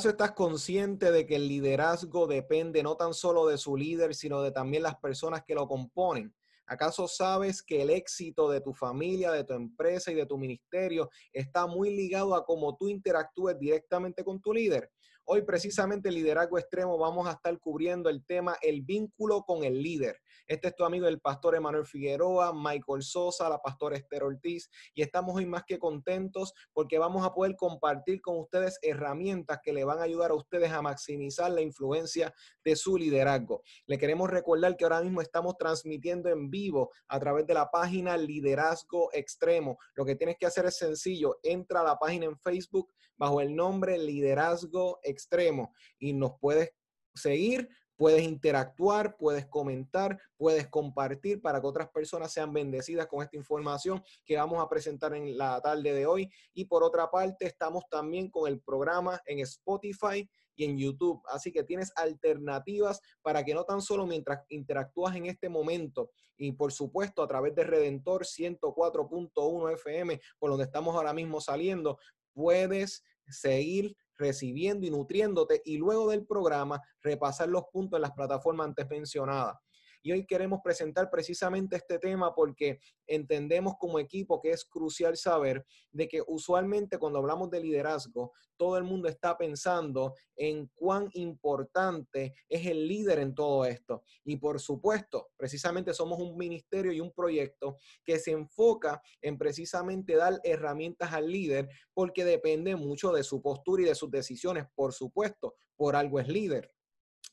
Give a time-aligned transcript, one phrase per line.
[0.00, 4.40] ¿Acaso estás consciente de que el liderazgo depende no tan solo de su líder, sino
[4.40, 6.34] de también las personas que lo componen?
[6.64, 11.10] ¿Acaso sabes que el éxito de tu familia, de tu empresa y de tu ministerio
[11.34, 14.90] está muy ligado a cómo tú interactúes directamente con tu líder?
[15.26, 19.82] Hoy precisamente en Liderazgo Extremo vamos a estar cubriendo el tema el vínculo con el
[19.82, 20.16] líder.
[20.50, 25.02] Este es tu amigo el pastor Emanuel Figueroa, Michael Sosa, la pastora Esther Ortiz y
[25.02, 29.84] estamos hoy más que contentos porque vamos a poder compartir con ustedes herramientas que le
[29.84, 32.34] van a ayudar a ustedes a maximizar la influencia
[32.64, 33.62] de su liderazgo.
[33.86, 38.16] Le queremos recordar que ahora mismo estamos transmitiendo en vivo a través de la página
[38.16, 39.78] Liderazgo Extremo.
[39.94, 43.54] Lo que tienes que hacer es sencillo, entra a la página en Facebook bajo el
[43.54, 46.72] nombre Liderazgo Extremo y nos puedes
[47.14, 47.68] seguir,
[48.00, 54.02] puedes interactuar, puedes comentar, puedes compartir para que otras personas sean bendecidas con esta información
[54.24, 56.30] que vamos a presentar en la tarde de hoy.
[56.54, 60.26] Y por otra parte, estamos también con el programa en Spotify
[60.56, 61.20] y en YouTube.
[61.28, 66.52] Así que tienes alternativas para que no tan solo mientras interactúas en este momento y
[66.52, 71.98] por supuesto a través de Redentor 104.1 FM, por donde estamos ahora mismo saliendo,
[72.32, 78.66] puedes seguir recibiendo y nutriéndote y luego del programa repasar los puntos en las plataformas
[78.66, 79.56] antes mencionadas.
[80.02, 85.64] Y hoy queremos presentar precisamente este tema porque entendemos como equipo que es crucial saber
[85.92, 92.34] de que usualmente cuando hablamos de liderazgo, todo el mundo está pensando en cuán importante
[92.48, 94.02] es el líder en todo esto.
[94.24, 100.16] Y por supuesto, precisamente somos un ministerio y un proyecto que se enfoca en precisamente
[100.16, 104.66] dar herramientas al líder porque depende mucho de su postura y de sus decisiones.
[104.74, 106.70] Por supuesto, por algo es líder.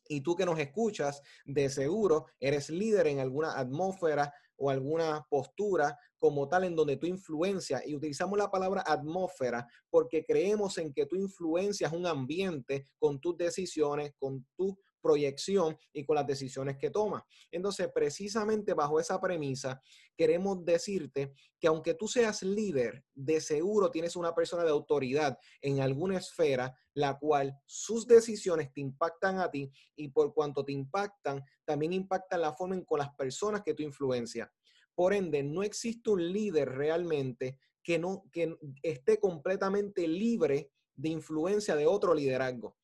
[0.09, 5.97] Y tú que nos escuchas, de seguro eres líder en alguna atmósfera o alguna postura
[6.17, 7.85] como tal en donde tú influencias.
[7.85, 13.37] Y utilizamos la palabra atmósfera porque creemos en que tú influencias un ambiente con tus
[13.37, 17.25] decisiones, con tu proyección y con las decisiones que toma.
[17.49, 19.81] Entonces, precisamente bajo esa premisa,
[20.17, 25.79] queremos decirte que aunque tú seas líder, de seguro tienes una persona de autoridad en
[25.79, 31.41] alguna esfera, la cual sus decisiones te impactan a ti y por cuanto te impactan,
[31.63, 34.49] también impactan la forma en con las personas que tú influencias.
[34.93, 41.75] Por ende, no existe un líder realmente que no que esté completamente libre de influencia
[41.75, 42.75] de otro liderazgo.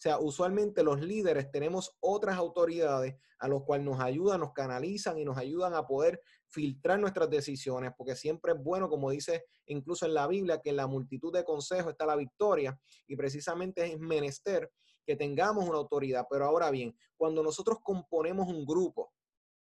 [0.00, 5.26] Sea, usualmente los líderes tenemos otras autoridades a los cuales nos ayudan, nos canalizan y
[5.26, 10.14] nos ayudan a poder filtrar nuestras decisiones, porque siempre es bueno, como dice incluso en
[10.14, 14.72] la Biblia, que en la multitud de consejos está la victoria y precisamente es menester
[15.04, 16.26] que tengamos una autoridad.
[16.30, 19.12] Pero ahora bien, cuando nosotros componemos un grupo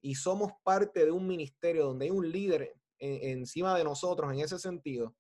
[0.01, 4.61] y somos parte de un ministerio donde hay un líder encima de nosotros en ese
[4.61, 5.17] sentido,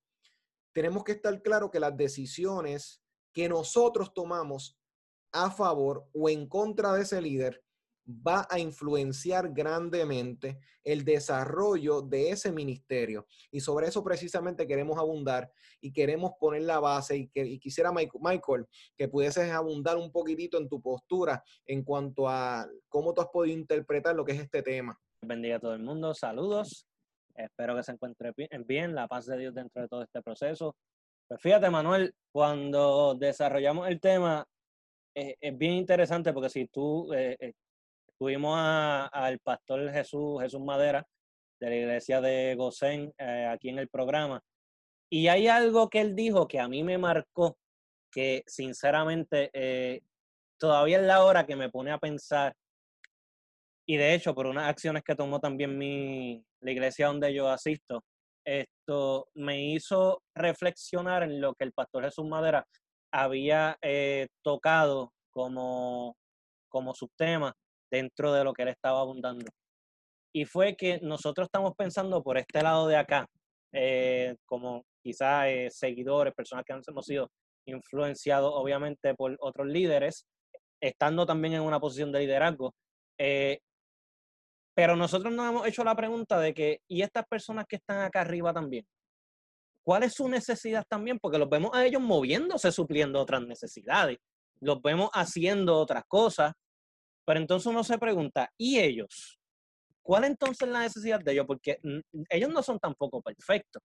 [0.73, 3.03] tenemos que estar claro que las decisiones
[3.33, 4.79] que nosotros tomamos
[5.32, 7.62] a favor o en contra de ese líder
[8.06, 13.26] va a influenciar grandemente el desarrollo de ese ministerio.
[13.50, 15.50] Y sobre eso precisamente queremos abundar
[15.81, 18.66] y queremos poner la base y, que, quisiera, Michael,
[18.97, 23.56] que pudieses abundar un poquitito en tu postura en cuanto a cómo tú has podido
[23.56, 24.99] interpretar lo que es este tema.
[25.25, 26.87] Bendiga a todo el mundo, saludos.
[27.34, 28.32] Espero que se encuentre
[28.66, 30.76] bien, la paz de Dios dentro de todo este proceso.
[31.28, 34.47] Pues fíjate, Manuel, cuando desarrollamos el tema,
[35.15, 37.53] es, bien interesante porque si tú eh, eh,
[38.19, 41.06] tuvimos al pastor Jesús, Jesús Madera
[41.61, 44.43] de la iglesia de Gosén eh, aquí en el programa,
[45.11, 47.56] y hay algo que él dijo que a mí me marcó,
[48.11, 50.03] que sinceramente
[50.59, 52.55] todavía es la hora que me pone a pensar,
[53.87, 58.03] y de hecho por unas acciones que tomó también mi, la iglesia donde yo asisto,
[58.44, 62.67] esto me hizo reflexionar en lo que el pastor Jesús Madera
[63.12, 66.17] había eh, tocado como,
[66.69, 67.55] como subtema
[67.91, 69.44] dentro de lo que él estaba abundando.
[70.35, 73.26] Y fue que nosotros estamos pensando por este lado de acá,
[73.73, 77.31] eh, como quizás eh, seguidores, personas que hemos sido
[77.67, 80.25] influenciados obviamente por otros líderes,
[80.81, 82.73] estando también en una posición de liderazgo,
[84.75, 88.23] Pero nosotros nos hemos hecho la pregunta de que, ¿y estas personas que están acá
[88.23, 88.85] arriba también?
[89.84, 91.19] ¿Cuál es su necesidad también?
[91.19, 94.19] Porque los vemos a ellos moviéndose, supliendo otras necesidades.
[94.61, 96.52] Los vemos haciendo otras cosas.
[97.25, 99.38] Pero entonces uno se pregunta, ¿y ellos?
[100.02, 101.46] ¿Cuál entonces es la necesidad de ellos?
[101.46, 101.79] Porque
[102.29, 103.82] ellos no son tampoco perfectos.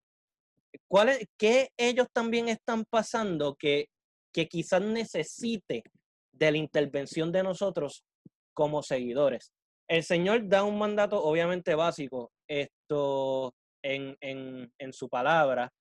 [0.88, 3.88] ¿Cuál ¿Qué ellos también están pasando que,
[4.32, 5.82] que quizás necesite
[6.32, 8.04] de la intervención de nosotros
[8.54, 9.52] como seguidores?
[9.88, 15.72] El Señor da un mandato obviamente básico esto en, en, su palabra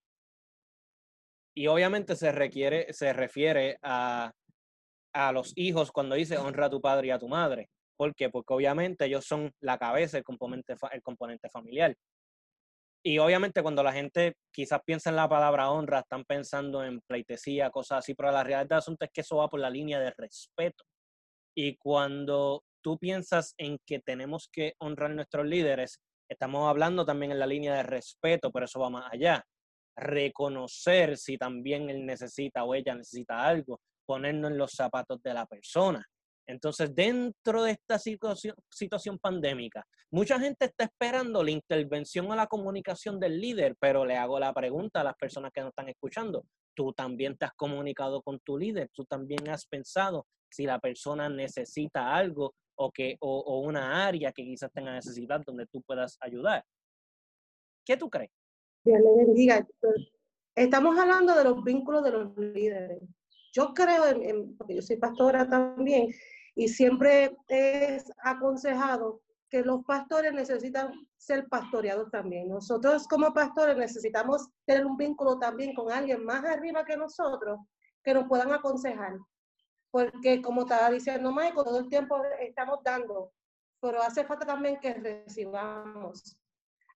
[1.58, 4.32] y obviamente se requiere, se refiere a,
[5.12, 7.72] a los hijos cuando dice honra a tu padre y a tu madre.
[7.98, 8.30] ¿Por qué?
[8.30, 11.96] Porque obviamente ellos son la cabeza, el componente, el componente familiar.
[13.04, 17.72] Y obviamente cuando la gente quizás piensa en la palabra honra, están pensando en pleitesía,
[17.72, 20.14] cosas así, pero la realidad del asunto es que eso va por la línea de
[20.16, 20.84] respeto.
[21.56, 27.32] Y cuando tú piensas en que tenemos que honrar a nuestros líderes, estamos hablando también
[27.32, 29.44] en la línea de respeto, pero eso va más allá.
[29.98, 35.46] Reconocer si también él necesita o ella necesita algo, ponernos en los zapatos de la
[35.46, 36.06] persona.
[36.48, 43.20] Entonces, dentro de esta situación, pandémica, mucha gente está esperando la intervención o la comunicación
[43.20, 46.46] del líder, pero le hago la pregunta a las personas que nos están escuchando.
[46.74, 51.28] Tú también te has comunicado con tu líder, tú también has pensado si la persona
[51.28, 56.64] necesita algo o, que, o, una área que quizás tenga necesidad donde tú puedas ayudar.
[57.86, 58.32] ¿Qué tú crees?
[58.88, 59.68] Dios le bendiga.
[60.56, 63.02] Estamos hablando de los vínculos de los líderes.
[63.54, 66.10] Yo creo, en, porque yo soy pastora también,
[66.56, 72.50] y siempre es aconsejado que los pastores necesitan ser pastoreados también.
[72.50, 77.60] Nosotros como pastores necesitamos tener un vínculo también con alguien más arriba que nosotros
[78.04, 79.18] que nos puedan aconsejar
[79.92, 83.32] porque como estaba diciendo Michael, todo el tiempo estamos dando,
[83.80, 86.38] pero hace falta también que recibamos.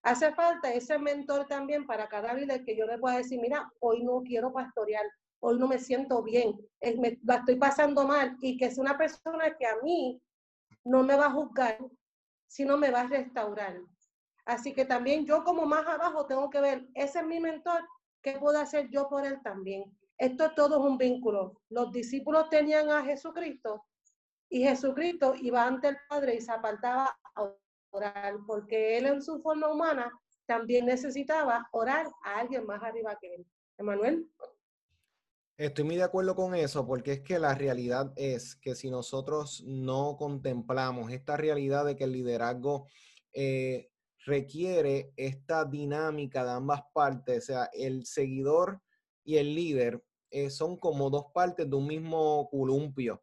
[0.04, 4.04] Hace falta ese mentor también para cada líder que yo le pueda decir, mira, hoy
[4.04, 5.06] no quiero pastorear,
[5.40, 6.56] hoy no me siento bien,
[6.98, 10.20] me, estoy pasando mal y que es una persona que a mí
[10.84, 11.78] no me va a juzgar,
[12.48, 13.80] sino me va a restaurar.
[14.46, 17.88] Así que también yo como más abajo tengo que ver, ese es mi mentor,
[18.24, 19.84] ¿qué puedo hacer yo por él también?
[20.18, 21.62] Esto todo un vínculo.
[21.70, 23.86] Los discípulos tenían a Jesucristo
[24.50, 27.56] y Jesucristo iba ante el Padre y se apartaba a
[28.48, 30.12] porque él en su forma humana
[30.46, 33.46] también necesitaba orar a alguien más arriba que él.
[33.78, 34.30] Emanuel.
[35.58, 39.64] Estoy muy de acuerdo con eso, porque es que la realidad es que si nosotros
[39.66, 42.88] no contemplamos esta realidad de que el liderazgo
[43.34, 43.92] eh,
[44.26, 48.82] requiere esta dinámica de ambas partes, o sea, el seguidor
[49.24, 53.22] y el líder eh, son como dos partes de un mismo columpio.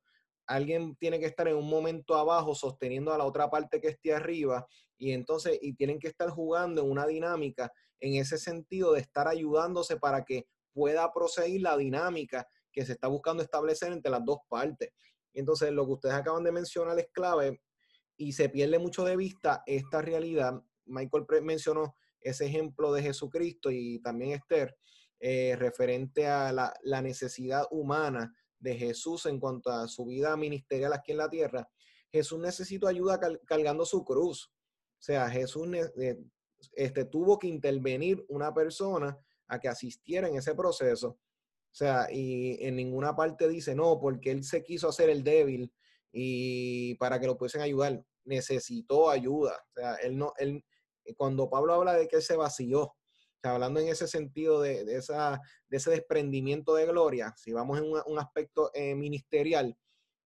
[0.49, 4.13] Alguien tiene que estar en un momento abajo sosteniendo a la otra parte que esté
[4.13, 4.67] arriba
[4.97, 9.29] y entonces y tienen que estar jugando en una dinámica en ese sentido de estar
[9.29, 14.39] ayudándose para que pueda proseguir la dinámica que se está buscando establecer entre las dos
[14.49, 14.91] partes.
[15.35, 17.61] Entonces, lo que ustedes acaban de mencionar es clave
[18.17, 20.61] y se pierde mucho de vista esta realidad.
[20.87, 24.77] Michael mencionó ese ejemplo de Jesucristo y también Esther,
[25.21, 31.13] eh, referente a la, necesidad humana de Jesús en cuanto a su vida ministerial aquí
[31.13, 31.69] en la tierra,
[32.11, 34.51] Jesús necesitó ayuda cargando su cruz.
[34.99, 36.19] O sea, Jesús eh,
[36.73, 41.09] este, tuvo que intervenir una persona a que asistiera en ese proceso.
[41.11, 45.73] O sea, y en ninguna parte dice, no, porque él se quiso hacer el débil
[46.13, 49.65] y para que lo pudiesen ayudar, necesitó ayuda.
[49.71, 50.65] O sea, él no, él,
[51.17, 52.95] cuando Pablo habla de que se vació,
[53.43, 58.19] hablando en ese sentido de, esa, de ese desprendimiento de gloria, si vamos en un,
[58.19, 59.77] aspecto eh, ministerial,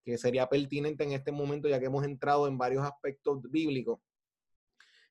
[0.04, 4.00] que sería pertinente en este momento, ya que hemos entrado en varios aspectos bíblicos,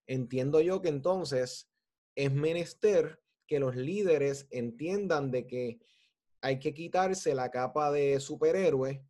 [0.07, 1.69] entiendo yo que entonces
[2.15, 5.79] es menester que los líderes entiendan de que
[6.41, 9.05] hay que quitarse la capa de superhéroe,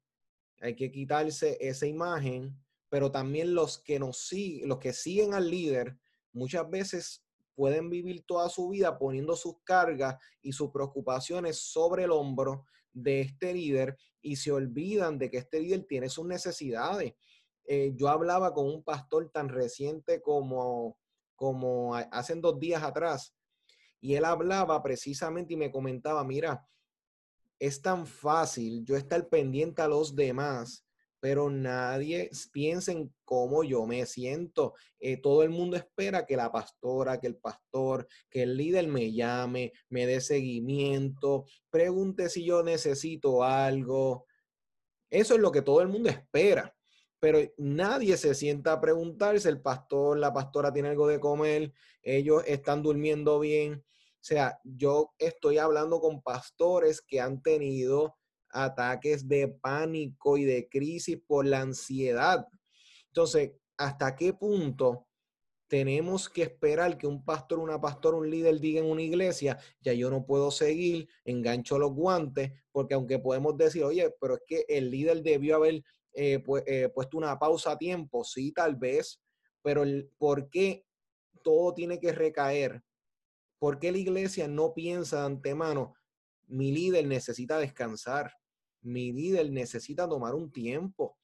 [0.60, 2.55] hay que quitarse esa imagen,
[2.89, 4.31] pero también los que nos
[4.63, 5.98] los que siguen al líder,
[6.33, 7.24] muchas veces
[7.61, 13.21] pueden vivir toda su vida poniendo sus cargas y sus preocupaciones sobre el hombro de
[13.21, 17.13] este líder y se olvidan de que este líder tiene sus necesidades.
[17.65, 20.97] Eh, yo hablaba con un pastor tan reciente como,
[21.35, 23.35] como hace dos días atrás
[23.99, 26.67] y él hablaba precisamente y me comentaba, mira,
[27.59, 30.83] es tan fácil yo estar pendiente a los demás
[31.21, 34.73] pero nadie piensa en cómo yo me siento.
[34.99, 39.13] Eh, todo el mundo espera que la pastora, que el pastor, que el líder me
[39.13, 44.25] llame, me dé seguimiento, pregunte si yo necesito algo.
[45.11, 46.75] Eso es lo que todo el mundo espera.
[47.19, 52.43] pero nadie se sienta a preguntarse, el pastor, la pastora tiene algo de comer, ellos
[52.47, 53.75] están durmiendo bien.
[53.75, 58.15] O sea, yo estoy hablando con pastores que han tenido
[58.53, 62.48] ataques de pánico y de crisis por la ansiedad.
[63.08, 65.08] Entonces, ¿hasta qué punto
[65.72, 69.93] tenemos que esperar que un pastor, una pastora, un líder diga en una iglesia, ya
[69.93, 74.65] yo no puedo seguir, engancho los guantes, porque aunque podemos decir, oye, pero es que
[74.67, 75.81] el líder debió haber
[76.13, 79.22] eh, eh, puesto una pausa a tiempo, sí, tal vez,
[79.62, 80.86] pero el, ¿por qué
[81.41, 82.84] todo tiene que recaer?
[83.58, 85.96] ¿Por qué la iglesia no piensa de antemano,
[86.48, 88.34] mi líder necesita descansar,
[88.81, 91.17] mi líder necesita tomar un tiempo?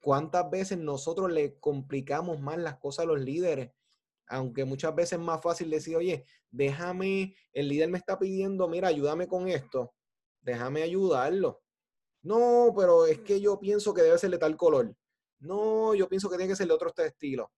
[0.00, 3.72] ¿Cuántas veces nosotros le complicamos más las cosas a los líderes?
[4.26, 8.88] Aunque muchas veces es más fácil decir, oye, déjame, el líder me está pidiendo, mira,
[8.88, 9.94] ayúdame con esto,
[10.40, 11.62] déjame ayudarlo.
[12.22, 14.94] No, pero es que yo pienso que debe ser de tal color.
[15.40, 17.50] No, yo pienso que tiene que ser de otro estilo.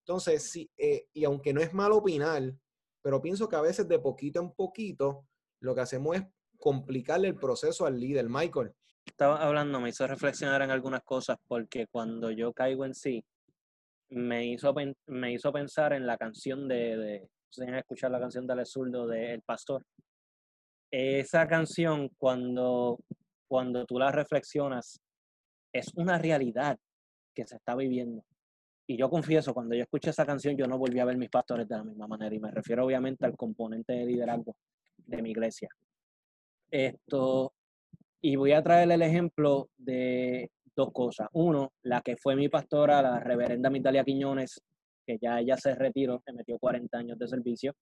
[0.00, 2.54] Entonces, sí, eh, y aunque no es malo opinar,
[3.02, 5.26] pero pienso que a veces de poquito en poquito
[5.60, 6.24] lo que hacemos es
[6.58, 8.72] complicarle el proceso al líder, Michael
[9.08, 13.24] estaba hablando me hizo reflexionar en algunas cosas porque cuando yo caigo en sí,
[14.10, 14.74] me hizo,
[15.06, 17.28] me hizo pensar en la canción de, de
[17.78, 18.64] escuchar la canción de Ale
[19.08, 19.84] de El Pastor.
[20.90, 22.98] Esa canción, cuando,
[23.46, 25.00] cuando tú la reflexionas,
[25.72, 26.78] es una realidad
[27.34, 28.24] que se está viviendo.
[28.86, 31.68] Y yo confieso, cuando yo escuché esa canción, yo no volví a ver mis pastores
[31.68, 32.34] de la misma manera.
[32.34, 34.56] Y me refiero obviamente al componente de liderazgo
[34.96, 35.68] de mi iglesia.
[36.70, 37.54] Esto,
[38.20, 41.28] y voy a traer el ejemplo de dos cosas.
[41.32, 44.60] Uno, la que fue mi pastora, la reverenda Mitalia Quiñones,
[45.06, 47.74] que ya ella se retiró, se metió 40 años de servicio.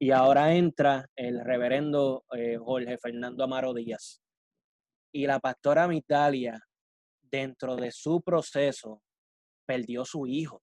[0.00, 4.20] Y ahora entra el reverendo eh, Jorge Fernando Amaro Díaz.
[5.12, 6.60] Y la pastora Mitalia,
[7.20, 9.02] dentro de su proceso,
[9.66, 10.62] perdió su hijo.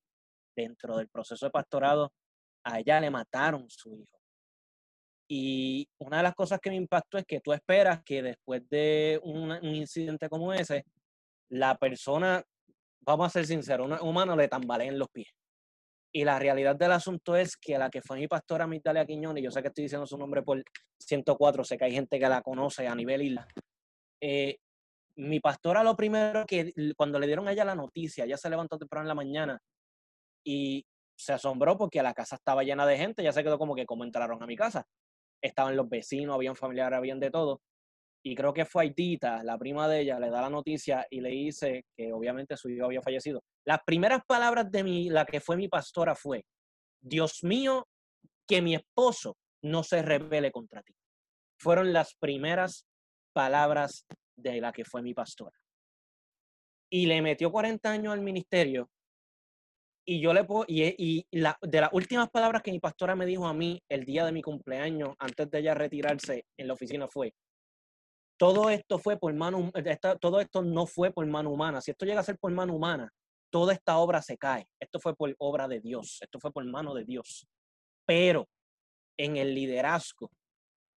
[0.55, 2.13] Dentro del proceso de pastorado,
[2.63, 4.19] a ella le mataron su hijo.
[5.27, 9.19] Y una de las cosas que me impactó es que tú esperas que después de
[9.23, 10.85] un, incidente como ese,
[11.49, 12.43] la persona,
[13.01, 15.29] vamos a ser sinceros, un humano le tambaleen los pies.
[16.13, 19.51] Y la realidad del asunto es que la que fue mi pastora Mitalia Quiñones, yo
[19.51, 20.63] sé que estoy diciendo su nombre por
[20.99, 23.47] 104, sé que hay gente que la conoce a nivel isla.
[24.21, 24.57] Eh,
[25.17, 28.77] mi pastora lo primero que, cuando le dieron a ella la noticia, ella se levantó
[28.77, 29.59] temprano en la mañana
[30.45, 30.85] y
[31.17, 34.03] se asombró porque la casa estaba llena de gente, ya se quedó como que cómo
[34.03, 34.85] entraron a mi casa
[35.41, 37.61] estaban los vecinos, habían familiares, habían de todo.
[38.23, 41.29] Y creo que fue Aitita, la prima de ella, le da la noticia y le
[41.29, 43.43] dice que obviamente su hijo había fallecido.
[43.65, 46.43] Las primeras palabras de mi, la que fue mi pastora fue,
[46.99, 47.87] Dios mío,
[48.47, 50.95] que mi esposo no se rebele contra ti.
[51.59, 52.85] Fueron las primeras
[53.33, 55.57] palabras de la que fue mi pastora.
[56.89, 58.89] Y le metió 40 años al ministerio
[60.05, 63.25] y yo le puedo, y, y la, de las últimas palabras que mi pastora me
[63.25, 67.07] dijo a mí el día de mi cumpleaños, antes de ella retirarse en la oficina,
[67.07, 67.33] fue,
[68.37, 69.71] todo esto fue por mano,
[70.19, 71.81] todo esto no fue por mano humana.
[71.81, 73.09] Si esto llega a ser por mano humana,
[73.49, 74.67] toda esta obra se cae.
[74.79, 77.47] Esto fue por obra de Dios, esto fue por mano de Dios.
[78.05, 78.47] Pero
[79.17, 80.29] en el liderazgo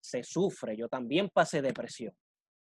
[0.01, 0.75] se sufre.
[0.75, 2.13] Yo también pasé depresión.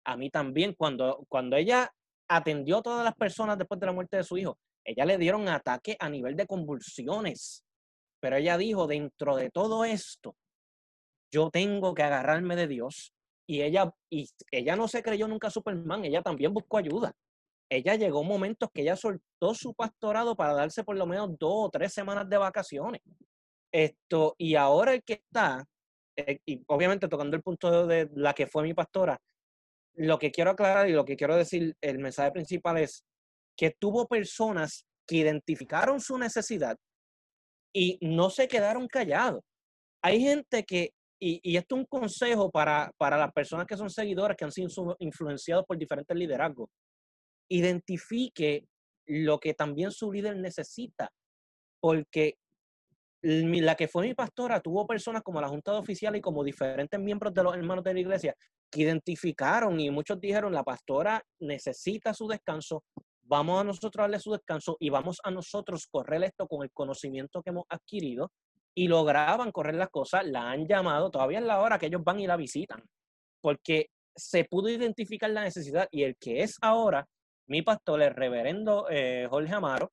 [0.05, 1.89] A mí también, cuando, cuando ella
[2.27, 4.59] atendió a todas las personas después de la muerte de su hijo,
[4.89, 7.63] ella le dieron ataque a nivel de convulsiones,
[8.19, 10.35] pero ella dijo, dentro de todo esto,
[11.31, 13.13] yo tengo que agarrarme de Dios.
[13.47, 17.13] Y ella, y ella no se creyó nunca Superman, ella también buscó ayuda.
[17.71, 21.69] Ella llegó momentos que ella soltó su pastorado para darse por lo menos dos o
[21.69, 23.01] tres semanas de vacaciones.
[23.71, 25.63] Esto, y ahora el que está,
[26.15, 29.21] eh, y obviamente tocando el punto de la que fue mi pastora,
[29.93, 33.03] lo que quiero aclarar y lo que quiero decir, el mensaje principal es,
[33.59, 36.77] que tuvo personas que identificaron su necesidad
[37.75, 39.43] y no se quedaron callados.
[40.01, 44.37] Hay gente que, y, esto es un consejo para, para las personas que son seguidoras,
[44.37, 46.69] que han sido influenciados por diferentes liderazgos,
[47.49, 48.65] identifique
[49.05, 51.11] lo que también su líder necesita,
[51.81, 52.35] porque
[53.21, 56.97] la que fue mi pastora tuvo personas como la Junta de Oficiales y como diferentes
[56.97, 58.35] miembros de los hermanos de la iglesia
[58.71, 62.85] que identificaron y muchos dijeron, la pastora necesita su descanso,
[63.29, 67.41] vamos a nosotros darle su descanso y vamos a nosotros correr esto con el conocimiento
[67.41, 68.31] que hemos adquirido
[68.73, 72.19] y lograban correr las cosas, la han llamado, todavía es la hora que ellos van
[72.19, 72.83] y la visitan,
[73.41, 77.05] porque se pudo identificar la necesidad y el que es ahora
[77.47, 79.91] mi pastor, el reverendo eh, Jorge Amaro,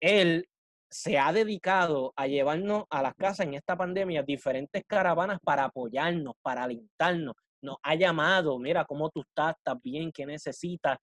[0.00, 0.46] él
[0.90, 6.34] se ha dedicado a llevarnos a las casas en esta pandemia diferentes caravanas para apoyarnos,
[6.42, 7.34] para alentarnos.
[7.62, 10.98] Nos ha llamado, mira cómo tú estás, estás bien, qué necesitas.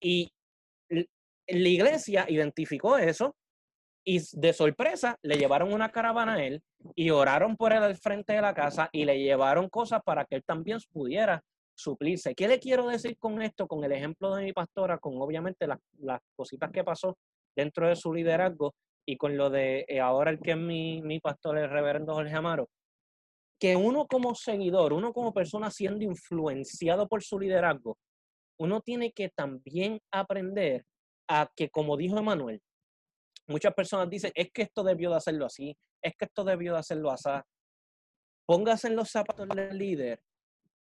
[0.00, 0.30] Y
[1.48, 3.34] la iglesia identificó eso
[4.04, 6.62] y de sorpresa le llevaron una caravana a él
[6.94, 10.36] y oraron por él al frente de la casa y le llevaron cosas para que
[10.36, 11.42] él también pudiera
[11.74, 12.34] suplirse.
[12.34, 13.66] ¿Qué le quiero decir con esto?
[13.66, 17.16] Con el ejemplo de mi pastora, con obviamente las, las cositas que pasó
[17.54, 18.74] dentro de su liderazgo
[19.06, 22.34] y con lo de eh, ahora el que es mi, mi pastor, el reverendo Jorge
[22.34, 22.68] Amaro,
[23.58, 27.96] que uno como seguidor, uno como persona siendo influenciado por su liderazgo,
[28.58, 30.84] uno tiene que también aprender
[31.28, 32.62] a que, como dijo Emanuel,
[33.48, 36.80] Muchas personas dicen, es que esto debió de hacerlo así, es que esto debió de
[36.80, 37.30] hacerlo así.
[38.46, 40.20] Póngase en los zapatos del líder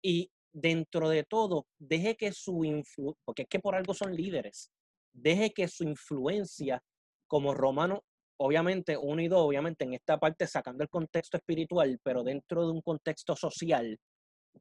[0.02, 4.70] y dentro de todo, deje que su influencia, porque es que por algo son líderes,
[5.12, 6.82] deje que su influencia
[7.26, 8.02] como romano,
[8.38, 12.72] obviamente, uno y dos, obviamente en esta parte sacando el contexto espiritual, pero dentro de
[12.72, 13.98] un contexto social,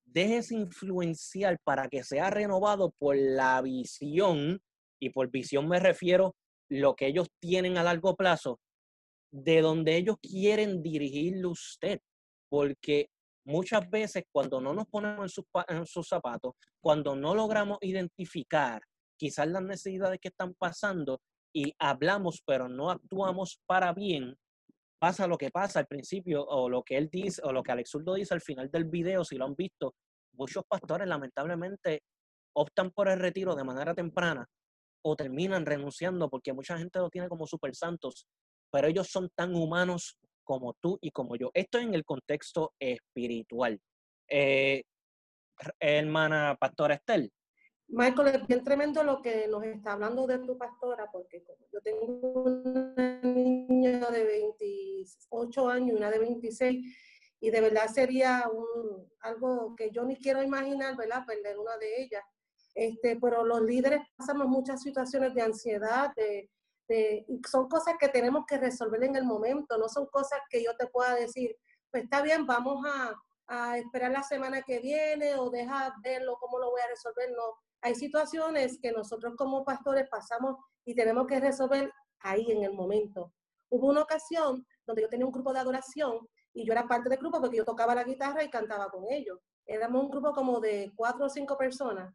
[0.04, 4.62] déjese influenciar para que sea renovado por la visión,
[5.00, 6.36] y por visión me refiero
[6.70, 8.60] lo que ellos tienen a largo plazo,
[9.32, 12.00] de donde ellos quieren dirigirle usted.
[12.50, 13.10] Porque
[13.46, 18.82] muchas veces cuando no nos ponemos en sus, en sus zapatos, cuando no logramos identificar
[19.18, 21.20] quizás las necesidades que están pasando
[21.54, 24.36] y hablamos pero no actuamos para bien,
[25.00, 27.92] pasa lo que pasa al principio o lo que él dice o lo que Alex
[27.92, 29.96] Zurdo dice al final del video, si lo han visto,
[30.34, 32.04] muchos pastores lamentablemente
[32.54, 34.48] optan por el retiro de manera temprana
[35.02, 38.28] o terminan renunciando porque mucha gente lo tiene como super santos,
[38.72, 41.52] pero ellos son tan humanos como tú y como yo.
[41.54, 43.80] Esto en el contexto espiritual.
[44.30, 44.84] Eh,
[45.80, 47.32] hermana Pastora Estel.
[47.90, 52.44] Michael, es bien tremendo lo que nos está hablando de tu pastora, porque yo tengo
[52.44, 56.98] una niña de 28 años y una de 26,
[57.40, 58.44] y de verdad sería
[59.22, 61.26] algo que yo ni quiero imaginar, ¿verdad?
[61.26, 62.24] Perder una de ellas.
[62.78, 66.48] Este, pero los líderes pasamos muchas situaciones de ansiedad, de,
[67.28, 70.78] y son cosas que tenemos que resolver en el momento, no son cosas que yo
[70.78, 71.58] te pueda decir,
[71.90, 73.16] pues está bien, vamos a,
[73.48, 77.32] a esperar la semana que viene o deja verlo, cómo lo voy a resolver.
[77.32, 82.74] No, hay situaciones que nosotros como pastores pasamos y tenemos que resolver ahí en el
[82.74, 83.34] momento.
[83.70, 87.18] Hubo una ocasión donde yo tenía un grupo de adoración y yo era parte del
[87.18, 89.40] grupo porque yo tocaba la guitarra y cantaba con ellos.
[89.66, 92.14] Éramos un grupo como de cuatro o cinco personas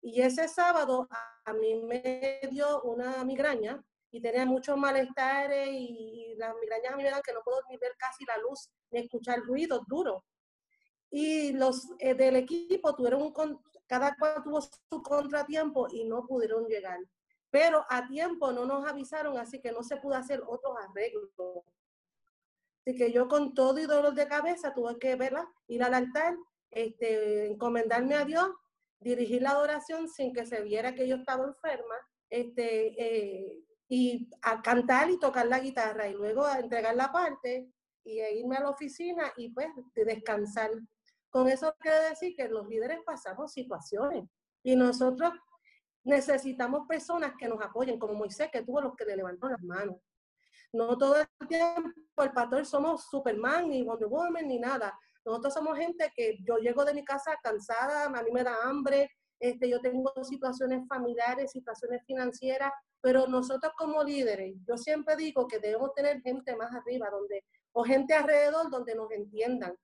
[0.00, 1.08] y ese sábado
[1.44, 7.02] a mí me dio una migraña y tenía muchos malestares y las migrañas a mí
[7.02, 10.22] me dan que no puedo ni ver casi la luz ni escuchar ruidos duros.
[11.10, 16.66] Y los eh, del equipo tuvieron un, cada cual tuvo su contratiempo y no pudieron
[16.66, 17.00] llegar.
[17.50, 21.30] Pero a tiempo no nos avisaron, así que no se pudo hacer otros arreglos.
[22.80, 26.36] Así que yo con todo y dolor de cabeza tuve que verla, ir al altar,
[26.70, 28.50] este, encomendarme a Dios
[29.00, 31.94] dirigir la adoración sin que se viera que yo estaba enferma,
[32.30, 33.58] este, eh,
[33.88, 37.70] y a cantar y tocar la guitarra y luego a entregar la parte
[38.04, 40.70] y irme a la oficina y pues descansar.
[41.30, 44.24] Con eso quiere decir que los líderes pasamos situaciones
[44.62, 45.32] y nosotros
[46.04, 49.96] necesitamos personas que nos apoyen, como Moisés, que tuvo los que le levantó las manos.
[50.72, 54.98] No todo el tiempo el pastor somos Superman, ni Wonder Woman, ni nada.
[55.28, 59.10] Nosotros somos gente que yo llego de mi casa cansada, a mí me da hambre,
[59.38, 65.58] este, yo tengo situaciones familiares, situaciones financieras, pero nosotros como líderes, yo siempre digo que
[65.58, 69.76] debemos tener gente más arriba, donde, o gente alrededor donde nos entiendan,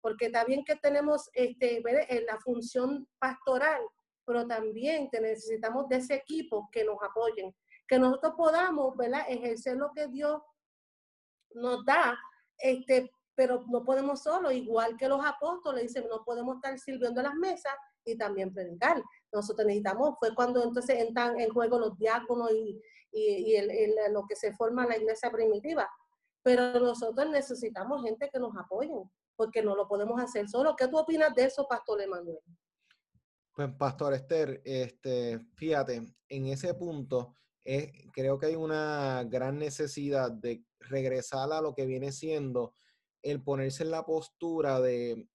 [0.00, 3.82] porque bien que tenemos este, en la función pastoral,
[4.24, 7.52] pero también necesitamos de ese equipo que nos apoyen,
[7.88, 9.24] que nosotros podamos ¿verdad?
[9.28, 10.40] ejercer lo que Dios
[11.54, 12.16] nos da
[12.56, 13.10] este,
[13.42, 17.72] pero no podemos solo, igual que los apóstoles, dicen, no podemos estar sirviendo las mesas
[18.04, 19.02] y también predicar.
[19.32, 23.56] Nosotros necesitamos, fue cuando entonces entran en juego los diáconos y, y,
[24.12, 25.90] lo que se forma la iglesia primitiva.
[26.44, 30.76] Pero nosotros necesitamos gente que nos apoye, porque no lo podemos hacer solo.
[30.76, 32.38] ¿Qué tú opinas de eso, Pastor Emanuel?
[33.56, 40.30] Pues, Pastor Esther, este, fíjate, en ese punto, eh, creo que hay una gran necesidad
[40.30, 42.72] de regresar a lo que viene siendo
[43.22, 45.28] el ponerse en la postura de,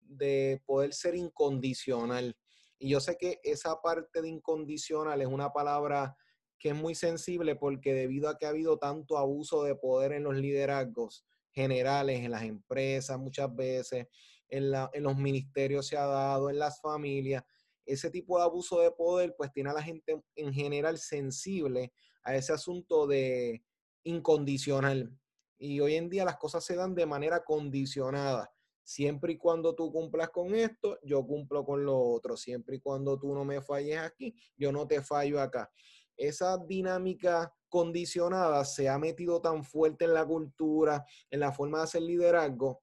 [0.00, 2.36] de poder ser incondicional.
[2.78, 6.16] Y yo sé que esa parte de incondicional es una palabra
[6.58, 10.24] que es muy sensible porque debido a que ha habido tanto abuso de poder en
[10.24, 14.06] los liderazgos generales, en las empresas muchas veces,
[14.48, 17.42] en, la, en los ministerios se ha dado, en las familias,
[17.84, 21.92] ese tipo de abuso de poder pues tiene a la gente en general sensible
[22.24, 23.62] a ese asunto de
[24.04, 25.16] incondicional.
[25.58, 28.50] Y hoy en día las cosas se dan de manera condicionada.
[28.82, 32.36] Siempre y cuando tú cumplas con esto, yo cumplo con lo otro.
[32.36, 35.70] Siempre y cuando tú no me falles aquí, yo no te fallo acá.
[36.16, 41.84] esa dinámica condicionada se ha metido tan fuerte en la cultura, en la forma de
[41.84, 42.82] hacer liderazgo,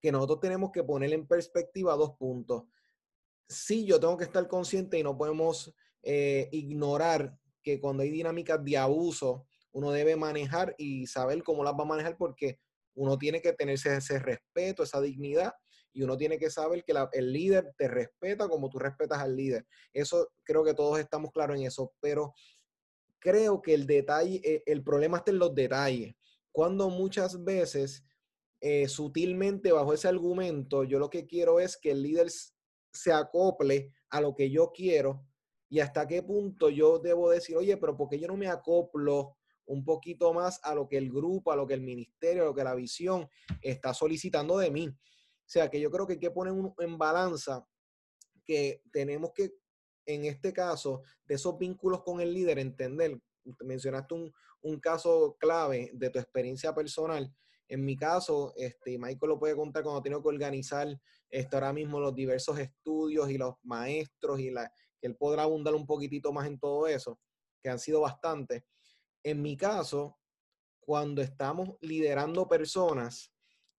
[0.00, 2.64] que nosotros tenemos que poner en perspectiva dos puntos.
[3.48, 8.62] Sí, yo tengo que estar consciente y no podemos eh, ignorar que cuando hay dinámicas
[8.62, 12.58] de abuso, uno debe manejar y saber cómo las va a manejar porque
[12.94, 15.52] uno tiene que tenerse ese respeto, esa dignidad
[15.92, 19.66] y uno tiene que saber que el líder te respeta como tú respetas al líder.
[19.92, 22.32] Eso creo que todos estamos claros en eso, pero
[23.18, 26.14] creo que el detalle, eh, el problema está en los detalles.
[26.52, 28.02] Cuando muchas veces,
[28.62, 32.28] eh, sutilmente bajo ese argumento, yo lo que quiero es que el líder
[32.94, 35.26] se acople a lo que yo quiero
[35.68, 39.36] y hasta qué punto yo debo decir, oye, pero ¿por qué yo no me acoplo
[39.66, 42.54] un poquito más a lo que el grupo, a lo que el ministerio, a lo
[42.54, 43.28] que la visión
[43.60, 44.88] está solicitando de mí?
[44.88, 47.66] O sea, que yo creo que hay que poner en balanza
[48.44, 49.52] que tenemos que,
[50.06, 53.20] en este caso, de esos vínculos con el líder, entender,
[53.60, 57.32] mencionaste un, un caso clave de tu experiencia personal.
[57.68, 60.88] En mi caso, este, Michael lo puede contar cuando tengo que organizar
[61.28, 65.74] este, ahora mismo los diversos estudios y los maestros y la, que él podrá abundar
[65.74, 67.18] un poquitito más en todo eso,
[67.62, 68.62] que han sido bastantes.
[69.26, 70.16] En mi caso,
[70.78, 73.32] cuando estamos liderando personas,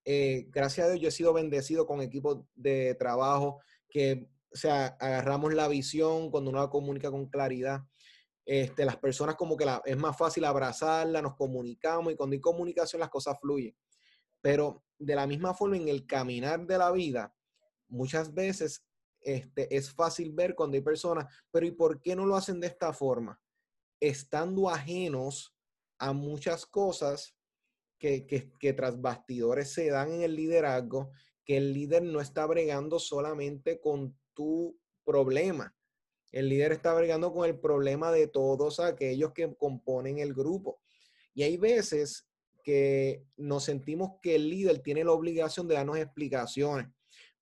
[0.04, 4.98] eh, gracias a Dios yo he sido bendecido con equipos de trabajo que, o sea,
[5.00, 7.80] agarramos la visión cuando uno la comunica con claridad.
[8.46, 12.42] Este, las personas como que la, es más fácil abrazarla, nos comunicamos y cuando hay
[12.42, 13.74] comunicación las cosas fluyen.
[14.42, 17.34] Pero de la misma forma en el caminar de la vida,
[17.88, 18.86] muchas veces
[19.22, 22.68] este, es fácil ver cuando hay personas, pero ¿y por qué no lo hacen de
[22.68, 23.42] esta forma?
[24.00, 25.56] Estando ajenos
[25.98, 27.36] a muchas cosas
[27.98, 31.12] que, tras bastidores se dan en el liderazgo,
[31.44, 35.76] que el líder no está bregando solamente con tu problema.
[36.32, 40.82] El líder está bregando con el problema de todos aquellos que componen el grupo.
[41.34, 42.28] Y hay veces
[42.64, 46.88] que nos sentimos que el líder tiene la obligación de darnos explicaciones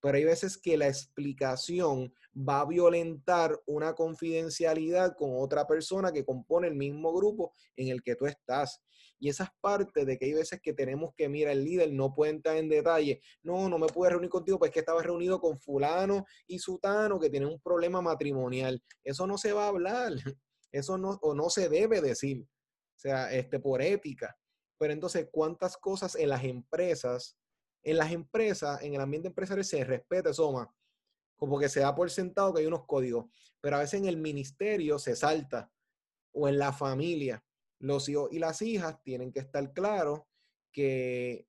[0.05, 6.23] pero hay veces que la explicación va a violentar una confidencialidad con otra persona que
[6.23, 8.83] compone el mismo grupo en el que tú estás.
[9.17, 12.13] Y esa es parte de que hay veces que tenemos que, mira, el líder no
[12.13, 13.19] puede entrar en detalle.
[13.41, 17.19] No, no me pude reunir contigo porque es que estaba reunido con fulano y sutano
[17.19, 18.79] que tienen un problema matrimonial.
[19.03, 20.11] Eso no se va a hablar.
[20.71, 22.43] Eso no, o no se debe decir.
[22.43, 24.37] O sea, este, por ética.
[24.77, 27.39] Pero entonces, ¿cuántas cosas en las empresas
[27.85, 30.67] en las empresas, en el ambiente empresarial se respeta eso más,
[31.35, 33.27] como que se da por sentado que hay unos códigos,
[33.61, 35.71] pero a veces en el ministerio se salta
[36.33, 37.45] o en la familia.
[37.79, 40.21] Los hijos y las hijas tienen que estar claros
[40.71, 41.47] que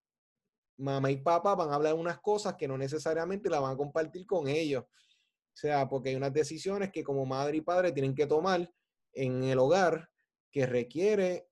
[0.76, 3.76] mamá y papá van a hablar de unas cosas que no necesariamente las van a
[3.76, 4.84] compartir con ellos.
[4.84, 8.70] O sea, porque hay unas decisiones que como madre y padre tienen que tomar
[9.14, 10.10] en el hogar
[10.52, 11.48] que requiere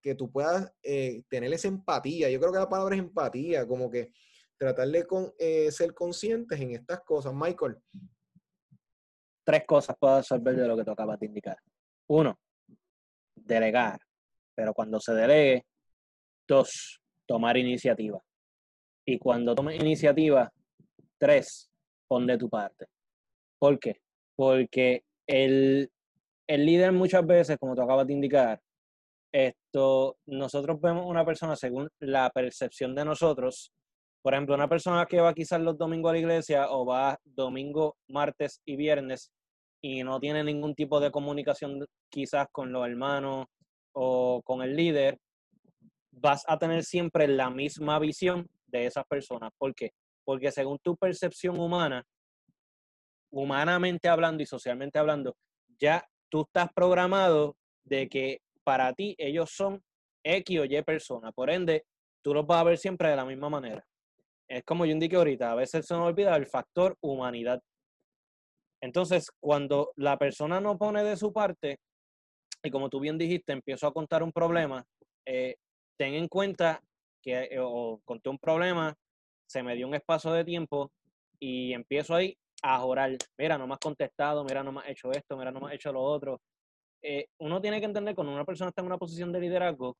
[0.00, 2.30] que tú puedas eh, tener esa empatía.
[2.30, 4.12] Yo creo que la palabra es empatía, como que
[4.58, 7.32] tratar de con, eh, ser conscientes en estas cosas.
[7.34, 7.78] Michael.
[9.44, 11.56] Tres cosas puedo absorber de lo que tú acabas de indicar.
[12.08, 12.38] Uno,
[13.34, 14.00] delegar.
[14.54, 15.64] Pero cuando se delegue,
[16.46, 18.20] dos, tomar iniciativa.
[19.06, 20.52] Y cuando tomes iniciativa,
[21.16, 21.70] tres,
[22.06, 22.86] pon de tu parte.
[23.58, 24.00] ¿Por qué?
[24.36, 25.90] Porque el,
[26.46, 28.60] el líder muchas veces, como tú acabas de indicar,
[29.32, 33.72] esto, nosotros vemos una persona según la percepción de nosotros
[34.22, 37.96] por ejemplo, una persona que va quizás los domingos a la iglesia o va domingo,
[38.08, 39.30] martes y viernes
[39.80, 43.46] y no tiene ningún tipo de comunicación quizás con los hermanos
[43.92, 45.18] o con el líder,
[46.10, 49.52] vas a tener siempre la misma visión de esas personas.
[49.56, 49.92] ¿Por qué?
[50.24, 52.04] Porque según tu percepción humana,
[53.30, 55.36] humanamente hablando y socialmente hablando,
[55.78, 59.80] ya tú estás programado de que para ti ellos son
[60.24, 61.32] X o Y personas.
[61.32, 61.84] Por ende,
[62.20, 63.86] tú los vas a ver siempre de la misma manera
[64.48, 67.60] es como yo indiqué ahorita, a veces se nos olvida el factor humanidad.
[68.80, 71.78] Entonces, cuando la persona no pone de su parte,
[72.62, 74.84] y como tú bien dijiste, empiezo a contar un problema,
[75.26, 75.56] eh,
[75.98, 76.80] ten en cuenta
[77.22, 78.94] que eh, o conté un problema,
[79.46, 80.90] se me dio un espacio de tiempo
[81.38, 85.10] y empiezo ahí a orar, mira, no me has contestado, mira, no me has hecho
[85.12, 86.40] esto, mira, no me has hecho lo otro.
[87.02, 89.96] Eh, uno tiene que entender cuando una persona está en una posición de liderazgo,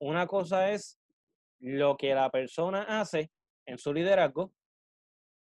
[0.00, 0.98] una cosa es
[1.60, 3.30] lo que la persona hace
[3.66, 4.52] en su liderazgo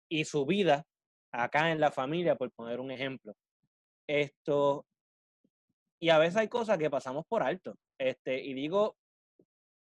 [0.10, 0.86] y su vida
[1.32, 3.34] acá en la familia, por poner un ejemplo.
[4.08, 4.86] Esto,
[6.00, 7.76] y a veces hay cosas que pasamos por alto.
[7.98, 8.96] Este, y digo,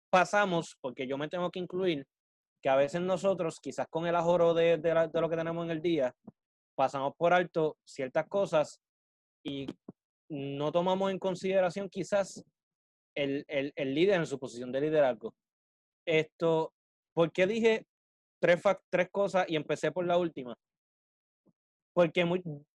[0.09, 2.05] pasamos porque yo me tengo que incluir
[2.61, 5.81] que a veces nosotros, quizás con el ajoro de, de, lo que tenemos en el
[5.81, 6.13] día,
[6.75, 8.79] pasamos por alto ciertas cosas
[9.43, 9.67] y
[10.29, 12.43] no tomamos en consideración quizás
[13.15, 15.33] el, el, líder en su posición de liderazgo.
[16.05, 16.73] Esto,
[17.13, 17.85] ¿por qué dije
[18.39, 20.55] tres, cosas y empecé por la última?
[21.93, 22.23] Porque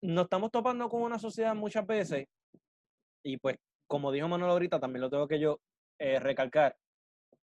[0.02, 2.26] nos estamos topando con una sociedad muchas veces,
[3.24, 3.56] y pues
[3.88, 5.60] como dijo Manuel ahorita, también lo tengo que yo
[6.00, 6.76] eh, recalcar,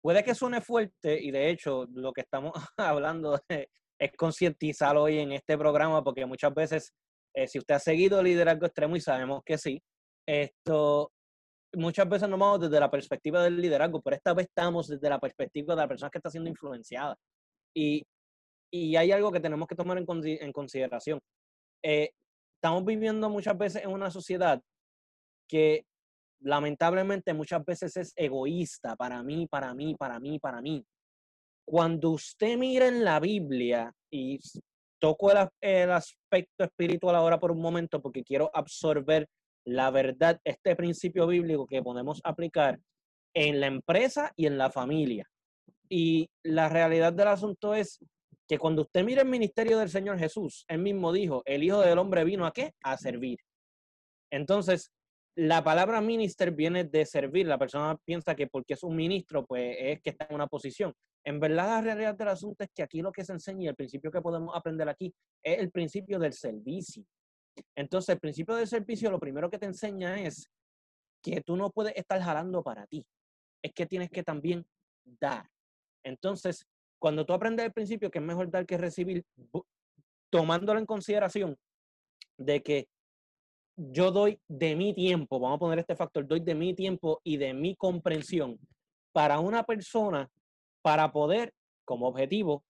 [0.01, 5.33] puede que suene fuerte y de hecho lo que estamos hablando es concientizar hoy en
[5.33, 6.93] este programa porque muchas veces,
[7.35, 9.81] eh, si usted ha seguido liderazgo extremo y sabemos que sí,
[10.27, 11.11] esto
[11.75, 15.19] muchas veces nos vamos desde la perspectiva del liderazgo, pero esta vez estamos desde la
[15.19, 17.15] perspectiva de la persona que está siendo influenciada.
[17.75, 18.05] Y,
[18.71, 21.19] y hay algo que tenemos que tomar en, en consideración.
[21.83, 22.11] Eh,
[22.55, 24.61] estamos viviendo muchas veces en una sociedad
[25.47, 25.85] que
[26.41, 30.85] lamentablemente muchas veces es egoísta para mí, para mí, para mí, para mí.
[31.65, 34.39] Cuando usted mira en la Biblia y
[34.99, 39.27] toco el, el aspecto espiritual ahora por un momento porque quiero absorber
[39.65, 42.79] la verdad, este principio bíblico que podemos aplicar
[43.33, 45.29] en la empresa y en la familia.
[45.89, 47.99] Y la realidad del asunto es
[48.47, 51.97] que cuando usted mira el ministerio del Señor Jesús, él mismo dijo, el Hijo del
[51.97, 52.73] Hombre vino a qué?
[52.83, 53.39] A servir.
[54.31, 54.91] Entonces,
[55.35, 57.47] la palabra minister viene de servir.
[57.47, 60.93] La persona piensa que porque es un ministro, pues es que está en una posición.
[61.23, 63.75] En verdad, la realidad del asunto es que aquí lo que se enseña y el
[63.75, 67.03] principio que podemos aprender aquí es el principio del servicio.
[67.75, 70.49] Entonces, el principio del servicio lo primero que te enseña es
[71.21, 73.05] que tú no puedes estar jalando para ti.
[73.61, 74.65] Es que tienes que también
[75.05, 75.45] dar.
[76.03, 76.65] Entonces,
[76.99, 79.25] cuando tú aprendes el principio que es mejor dar que recibir,
[80.29, 81.57] tomándolo en consideración
[82.37, 82.87] de que
[83.75, 87.37] yo doy de mi tiempo, vamos a poner este factor, doy de mi tiempo y
[87.37, 88.59] de mi comprensión
[89.13, 90.29] para una persona
[90.81, 91.53] para poder,
[91.85, 92.63] como objetivo,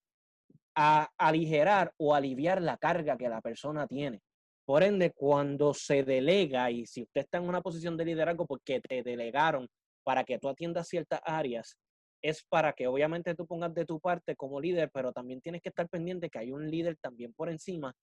[0.76, 4.22] a aligerar o aliviar la carga que la persona tiene.
[4.65, 8.80] Por ende, cuando se delega, y si usted está en una posición de liderazgo porque
[8.80, 9.68] te delegaron
[10.04, 11.76] para que tú atiendas ciertas áreas,
[12.21, 15.69] es para que obviamente tú pongas de tu parte como líder, pero también tienes que
[15.69, 17.93] estar pendiente que hay un líder también por encima,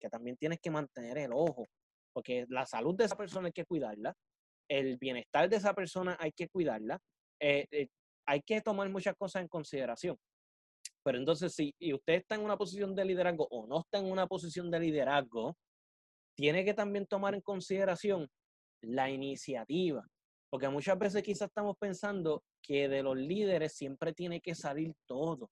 [0.00, 1.66] que también tienes que mantener el ojo,
[2.12, 4.14] porque la salud de esa persona hay que cuidarla,
[4.68, 6.98] el bienestar de esa persona hay que cuidarla,
[7.40, 7.88] eh, eh,
[8.26, 10.16] hay que tomar muchas cosas en consideración.
[11.04, 14.26] Pero entonces, si usted está en una posición de liderazgo o no está en una
[14.26, 15.56] posición de liderazgo,
[16.36, 18.28] tiene que también tomar en consideración
[18.82, 20.04] la iniciativa,
[20.50, 25.50] porque muchas veces quizás estamos pensando que de los líderes siempre tiene que salir todo.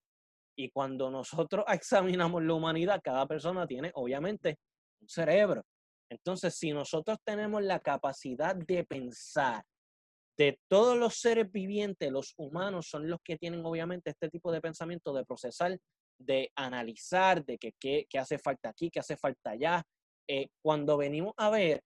[0.57, 4.59] Y cuando nosotros examinamos la humanidad, cada persona tiene obviamente
[5.01, 5.65] un cerebro.
[6.11, 9.63] Entonces, si nosotros tenemos la capacidad de pensar,
[10.37, 14.61] de todos los seres vivientes, los humanos son los que tienen obviamente este tipo de
[14.61, 15.79] pensamiento, de procesar,
[16.19, 19.85] de analizar, de qué hace falta aquí, qué hace falta allá,
[20.29, 21.83] eh, cuando venimos a ver,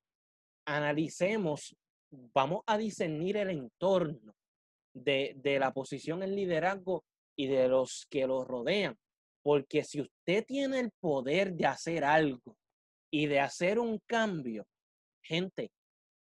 [0.66, 1.76] analicemos,
[2.10, 4.34] vamos a discernir el entorno
[5.02, 7.04] de, de la posición en liderazgo
[7.36, 8.96] y de los que lo rodean.
[9.42, 12.56] Porque si usted tiene el poder de hacer algo
[13.10, 14.66] y de hacer un cambio,
[15.22, 15.70] gente,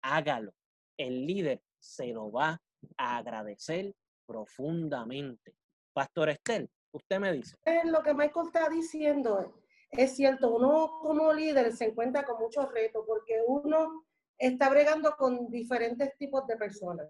[0.03, 0.53] hágalo.
[0.97, 2.61] El líder se lo va
[2.97, 3.95] a agradecer
[4.27, 5.55] profundamente.
[5.93, 7.57] Pastor Estel, usted me dice.
[7.85, 9.55] Lo que Michael está diciendo
[9.91, 14.07] es cierto, uno como líder se encuentra con muchos retos porque uno
[14.39, 17.09] está bregando con diferentes tipos de personas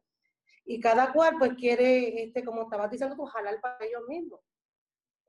[0.70, 4.38] y cada cual pues quiere, este, como estabas diciendo tú, jalar para ellos mismos.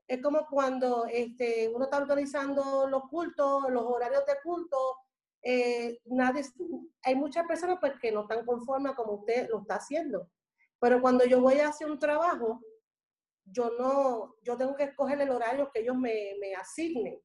[0.06, 4.78] Es como cuando este, uno está organizando los cultos, los horarios de culto,
[5.42, 6.44] eh, nadie,
[7.02, 10.30] hay muchas personas pues, que no están conformes como usted lo está haciendo.
[10.78, 12.60] Pero cuando yo voy a hacer un trabajo,
[13.44, 17.20] yo no, yo tengo que escoger el horario que ellos me, me asignen.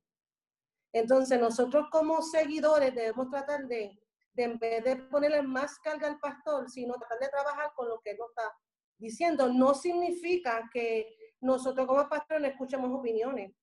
[0.92, 3.96] Entonces, nosotros como seguidores debemos tratar de,
[4.44, 8.12] en vez de ponerle más carga al pastor, sino tratar de trabajar con lo que
[8.12, 8.54] él nos está
[8.98, 9.52] diciendo.
[9.52, 13.54] No significa que nosotros como pastores no escuchemos opiniones,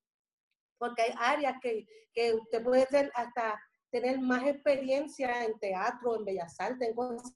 [0.79, 3.61] porque hay áreas que, que usted puede ser hasta
[3.91, 7.33] tener más experiencia en teatro, en bellas artes, en cosas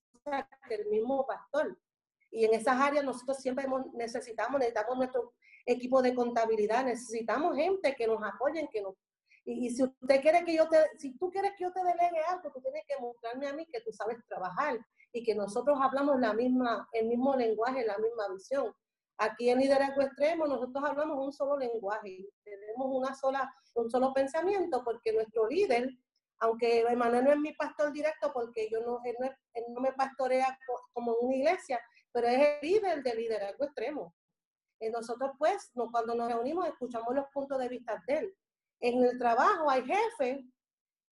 [0.68, 1.78] que el mismo pastor.
[2.30, 8.06] Y en esas áreas nosotros siempre necesitamos, necesitamos nuestro equipo de contabilidad, necesitamos gente que
[8.06, 8.94] nos apoyen, que nos
[9.50, 12.52] y, si usted quiere que yo te, si tú quieres que yo te delegue algo,
[12.52, 14.78] tú tienes que mostrarme a mí que tú sabes trabajar
[15.10, 18.74] y que nosotros hablamos la misma, el mismo lenguaje, la misma visión.
[19.16, 24.84] Aquí en Liderazgo Extremo nosotros hablamos un solo lenguaje, tenemos una sola, un solo pensamiento,
[24.84, 25.88] porque nuestro líder,
[26.40, 29.16] aunque Emanuel no es mi pastor directo, porque yo no, él
[29.70, 30.58] no, me pastorea
[30.92, 31.80] como una iglesia,
[32.12, 34.14] pero es el líder de Liderazgo Extremo.
[34.78, 38.36] Y nosotros pues, cuando nos reunimos, escuchamos los puntos de vista de él
[38.80, 40.44] en el trabajo hay jefes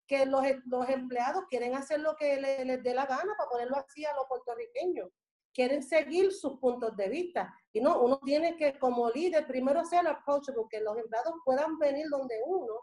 [0.06, 3.76] que los, los empleados quieren hacer lo que les, les dé la gana para ponerlo
[3.76, 5.10] así a los puertorriqueños.
[5.52, 7.52] Quieren seguir sus puntos de vista.
[7.72, 12.06] Y no, uno tiene que, como líder, primero ser approachable, que los empleados puedan venir
[12.10, 12.74] donde uno,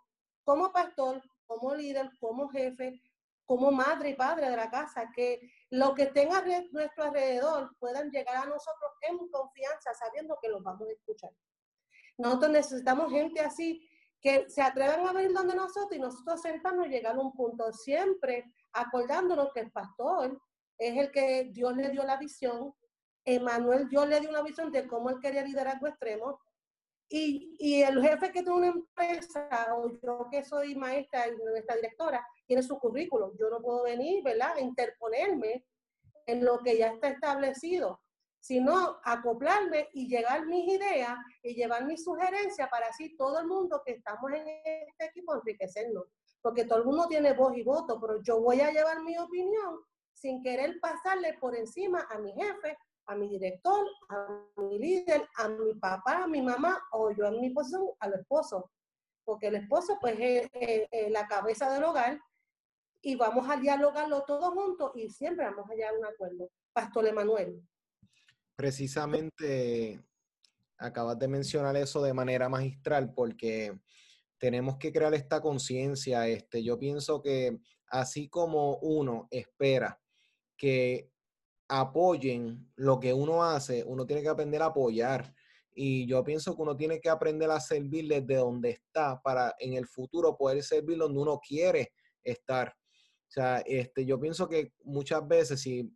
[0.43, 3.01] como pastor, como líder, como jefe,
[3.45, 8.09] como madre y padre de la casa, que lo que tenga a nuestro alrededor puedan
[8.09, 11.31] llegar a nosotros en confianza, sabiendo que los vamos a escuchar.
[12.17, 13.87] Nosotros necesitamos gente así
[14.23, 17.71] que se atrevan a venir donde nosotros y nosotros sentarnos y llegar a un punto,
[17.73, 20.41] siempre acordándonos que el pastor
[20.77, 22.73] es el que Dios le dio la visión,
[23.25, 26.39] Emanuel Dios le dio una visión de cómo él quería liderazgo extremo,
[27.09, 31.75] y, y, el jefe que tiene una empresa, o yo que soy maestra y nuestra
[31.75, 33.37] directora, tiene su currículum.
[33.37, 35.63] Yo no puedo venir, ¿verdad?, a interponerme
[36.25, 38.02] en lo que ya está establecido
[38.43, 43.81] sino acoplarme y llegar mis ideas y llevar mis sugerencias para así todo el mundo
[43.85, 46.03] que estamos en este equipo enriquecernos.
[46.41, 49.79] Porque todo el mundo tiene voz y voto, pero yo voy a llevar mi opinión
[50.11, 54.27] sin querer pasarle por encima a mi jefe, a mi director, a
[54.57, 58.71] mi líder, a mi papá, a mi mamá o yo en mi posición al esposo.
[59.23, 60.49] Porque el esposo pues es,
[61.11, 62.19] la cabeza del hogar
[63.01, 66.49] y vamos a dialogarlo todos juntos y siempre vamos a llegar a un acuerdo.
[66.73, 67.63] Pastor Emanuel
[68.55, 70.01] precisamente
[70.77, 73.73] acabas de mencionar eso de manera magistral porque
[74.37, 76.27] tenemos que crear esta conciencia.
[76.27, 79.99] Este, yo pienso que así como uno espera
[80.57, 81.09] que
[81.69, 85.33] apoyen lo que uno hace, uno tiene que aprender a apoyar.
[85.75, 89.73] Y yo pienso que uno tiene que aprender a servir desde donde está para en
[89.73, 92.69] el futuro poder servir donde uno quiere estar.
[92.69, 95.91] O sea, este, yo pienso que muchas veces si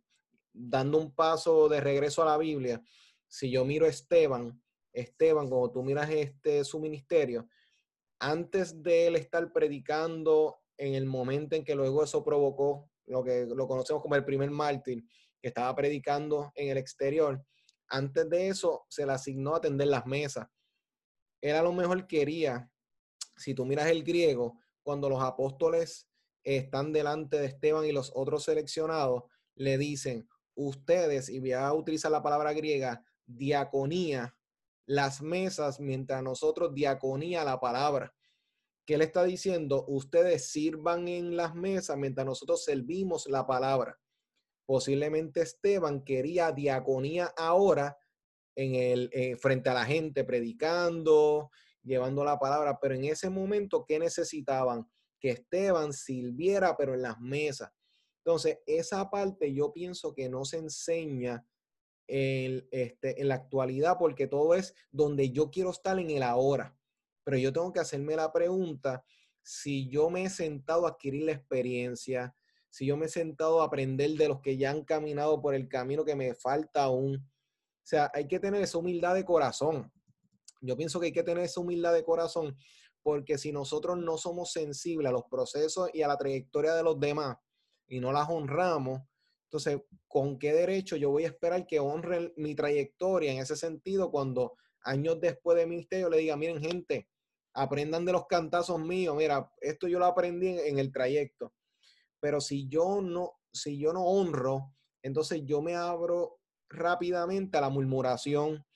[0.58, 2.82] dando un paso de regreso a la Biblia,
[3.26, 4.60] si yo miro a Esteban,
[4.92, 7.48] Esteban, como tú miras este, su ministerio,
[8.18, 13.46] antes de él estar predicando en el momento en que luego eso provocó lo que
[13.46, 15.04] lo conocemos como el primer mártir,
[15.40, 17.44] que estaba predicando en el exterior,
[17.88, 20.46] antes de eso se le asignó a atender las mesas.
[21.40, 22.70] Él a lo mejor quería,
[23.36, 26.08] si tú miras el griego, cuando los apóstoles
[26.42, 32.10] están delante de Esteban y los otros seleccionados, le dicen, ustedes, y voy a utilizar
[32.10, 34.34] la palabra griega, diaconía,
[34.86, 38.14] las mesas, mientras nosotros diaconía la palabra.
[38.84, 39.84] ¿Qué le está diciendo?
[39.86, 43.98] Ustedes sirvan en las mesas mientras nosotros servimos la palabra.
[44.66, 47.96] Posiblemente Esteban quería diaconía ahora
[48.56, 51.50] en el, eh, frente a la gente, predicando,
[51.82, 54.90] llevando la palabra, pero en ese momento, ¿qué necesitaban?
[55.20, 57.70] Que Esteban sirviera, pero en las mesas.
[58.28, 61.46] Entonces, esa parte yo pienso que no se enseña
[62.06, 66.76] en, este, en la actualidad porque todo es donde yo quiero estar en el ahora.
[67.24, 69.02] Pero yo tengo que hacerme la pregunta
[69.40, 72.36] si yo me he sentado a adquirir la experiencia,
[72.68, 75.66] si yo me he sentado a aprender de los que ya han caminado por el
[75.66, 77.16] camino que me falta aún.
[77.16, 79.90] O sea, hay que tener esa humildad de corazón.
[80.60, 82.54] Yo pienso que hay que tener esa humildad de corazón
[83.02, 87.00] porque si nosotros no somos sensibles a los procesos y a la trayectoria de los
[87.00, 87.38] demás,
[87.88, 89.02] y no las honramos,
[89.48, 94.10] entonces, ¿con qué derecho yo voy a esperar que honren mi trayectoria en ese sentido
[94.10, 97.08] cuando años después de ministerio le diga, miren gente,
[97.54, 101.54] aprendan de los cantazos míos, mira, esto yo lo aprendí en, el trayecto.
[102.20, 107.70] Pero si yo no, si yo no honro, entonces yo me abro rápidamente a la
[107.70, 108.66] murmuración,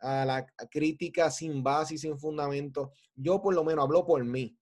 [0.00, 2.90] a la crítica sin base y sin fundamento.
[3.14, 4.57] Yo por lo menos hablo por mí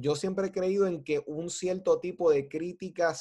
[0.00, 3.12] yo siempre he creído en que un cierto tipo de crítica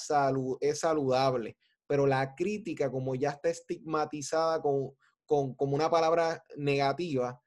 [0.61, 4.93] es saludable, pero la crítica, como ya está estigmatizada con,
[5.25, 7.41] como una palabra negativa,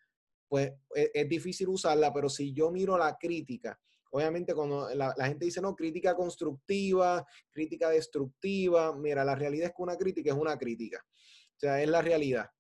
[0.49, 3.79] pues e, es, difícil usarla, pero si yo miro la crítica,
[4.11, 9.75] obviamente cuando la, la, gente dice, no, crítica constructiva, crítica destructiva, mira, la realidad es
[9.77, 12.51] que una crítica es una crítica, o sea, es la realidad.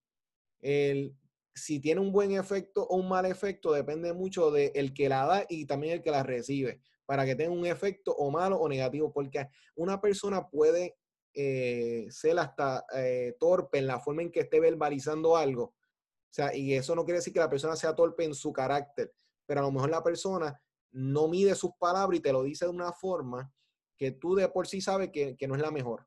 [0.61, 1.16] El,
[1.54, 5.26] si tiene un buen efecto o un mal efecto depende mucho del el que la
[5.26, 8.68] da y también el que la recibe, para que tenga un efecto o malo o
[8.68, 10.96] negativo, porque una persona puede
[11.34, 15.64] eh, ser hasta eh, torpe en la forma en que esté verbalizando algo.
[15.64, 19.12] O sea, y eso no quiere decir que la persona sea torpe en su carácter,
[19.46, 20.61] pero a lo mejor la persona
[20.92, 23.53] no mide sus palabras y te lo dice de una forma
[23.96, 26.07] que tú de por sí sabes que, que no es la mejor.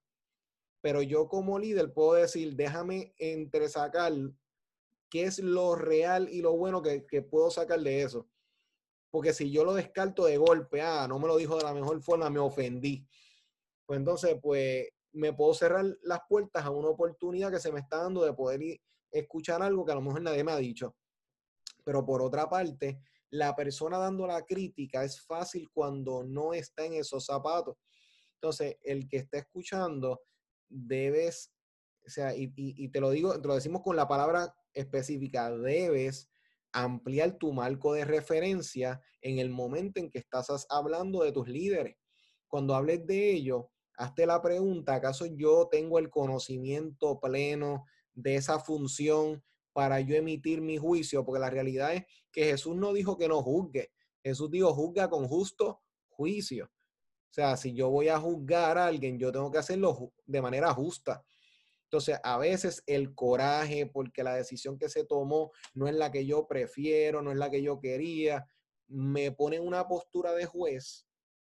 [0.81, 4.11] Pero yo como líder puedo decir, déjame entresacar
[5.13, 8.27] qué es lo real y lo bueno que, puedo sacar de eso.
[9.11, 12.01] Porque si yo lo descarto de golpe, ah, no me lo dijo de la mejor
[12.01, 13.07] forma, me ofendí.
[13.85, 17.97] Pues entonces, pues me puedo cerrar las puertas a una oportunidad que se me está
[17.97, 18.59] dando de poder
[19.11, 20.95] escuchar algo que a lo mejor nadie me ha dicho.
[21.83, 22.99] Pero por otra parte,
[23.29, 27.77] la persona dando la crítica es fácil cuando no está en esos zapatos.
[28.33, 30.23] Entonces, el que está escuchando,
[30.67, 31.53] debes,
[32.03, 36.29] o sea, y, te lo digo, te lo decimos con la palabra específica, debes
[36.71, 41.95] ampliar tu marco de referencia en el momento en que estás hablando de tus líderes.
[42.47, 48.59] Cuando hables de ello, hazte la pregunta, ¿acaso yo tengo el conocimiento pleno de esa
[48.59, 51.23] función para yo emitir mi juicio?
[51.23, 53.91] Porque la realidad es que Jesús no dijo que no juzgue,
[54.23, 56.65] Jesús dijo juzga con justo juicio.
[56.65, 60.71] O sea, si yo voy a juzgar a alguien, yo tengo que hacerlo de manera
[60.73, 61.25] justa.
[61.93, 66.25] Entonces, a veces el coraje, porque la decisión que se tomó no es la que
[66.25, 68.47] yo prefiero, no es la que yo quería,
[68.87, 71.07] me pone en una postura de juez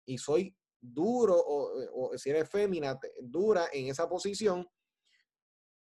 [0.07, 4.67] y soy duro o, si eres fémina, dura en esa posición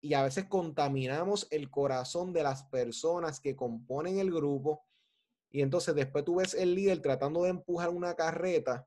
[0.03, 4.84] y a veces contaminamos el corazón de las personas que componen el grupo
[5.50, 8.86] y entonces después tú ves el líder tratando de empujar una carreta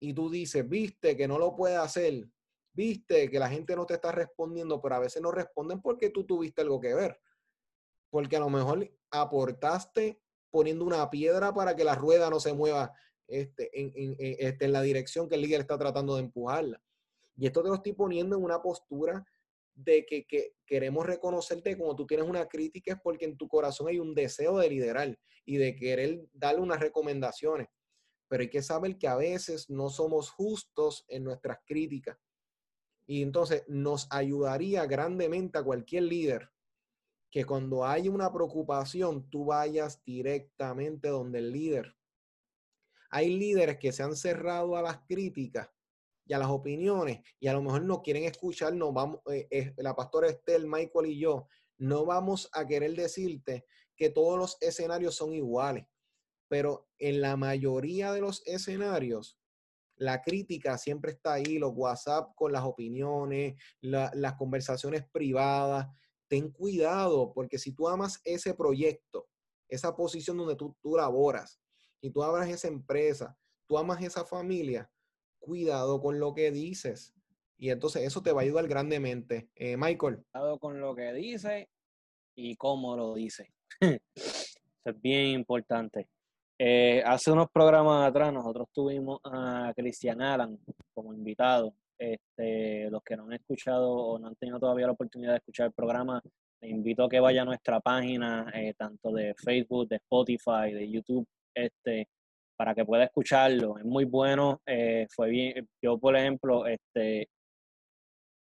[0.00, 2.26] y tú dices, viste que no lo puede hacer,
[2.72, 6.24] viste que la gente no te está respondiendo, pero a veces no responden porque tú
[6.24, 7.20] tuviste algo que ver.
[8.10, 12.92] Porque a lo mejor aportaste poniendo una piedra para que la rueda no se mueva
[13.26, 16.82] este, en, este, en la dirección que el líder está tratando de empujarla.
[17.36, 19.24] Y esto te lo estoy poniendo en una postura
[19.74, 23.86] de que, que, queremos reconocerte como tú tienes una crítica es porque en tu corazón
[23.86, 27.68] hay un deseo de liderar y de querer darle unas recomendaciones.
[28.28, 32.18] Pero hay que saber que a veces no somos justos en nuestras críticas.
[33.08, 36.52] Y entonces nos ayudaría grandemente a cualquier líder
[37.30, 41.96] que cuando hay una preocupación tú vayas directamente donde el líder.
[43.10, 45.70] Hay líderes que se han cerrado a las críticas
[46.26, 48.92] y a las opiniones y a lo mejor no quieren escucharnos.
[48.92, 51.48] Vamos, eh, eh, la pastora Estel, Michael y yo,
[51.78, 53.64] no vamos a querer decirte
[53.96, 55.86] que todos los escenarios son iguales,
[56.46, 59.38] pero en la mayoría de los escenarios
[59.98, 65.88] la crítica siempre está ahí, los WhatsApp con las opiniones, las conversaciones privadas.
[66.28, 69.28] Ten cuidado, porque si tú amas ese proyecto,
[69.68, 71.60] esa posición donde tú, tú laboras,
[72.00, 73.36] y tú abras esa empresa,
[73.66, 74.90] tú amas esa familia,
[75.38, 77.14] cuidado con lo que dices.
[77.56, 79.50] Y entonces eso te va a ayudar grandemente.
[79.56, 80.24] Eh, Michael.
[80.30, 81.68] Cuidado con lo que dice
[82.36, 83.52] y cómo lo dice.
[83.80, 84.00] eso
[84.84, 86.08] es bien importante.
[86.60, 90.58] Eh, hace unos programas atrás nosotros tuvimos a Cristian Alan
[90.92, 91.72] como invitado.
[91.96, 95.66] Este, los que no han escuchado o no han tenido todavía la oportunidad de escuchar
[95.66, 96.22] el programa,
[96.60, 100.90] les invito a que vaya a nuestra página, eh, tanto de Facebook, de Spotify, de
[100.90, 102.08] YouTube, este,
[102.56, 103.78] para que pueda escucharlo.
[103.78, 104.60] Es muy bueno.
[104.66, 105.68] Eh, fue bien.
[105.82, 107.28] Yo, por ejemplo, este,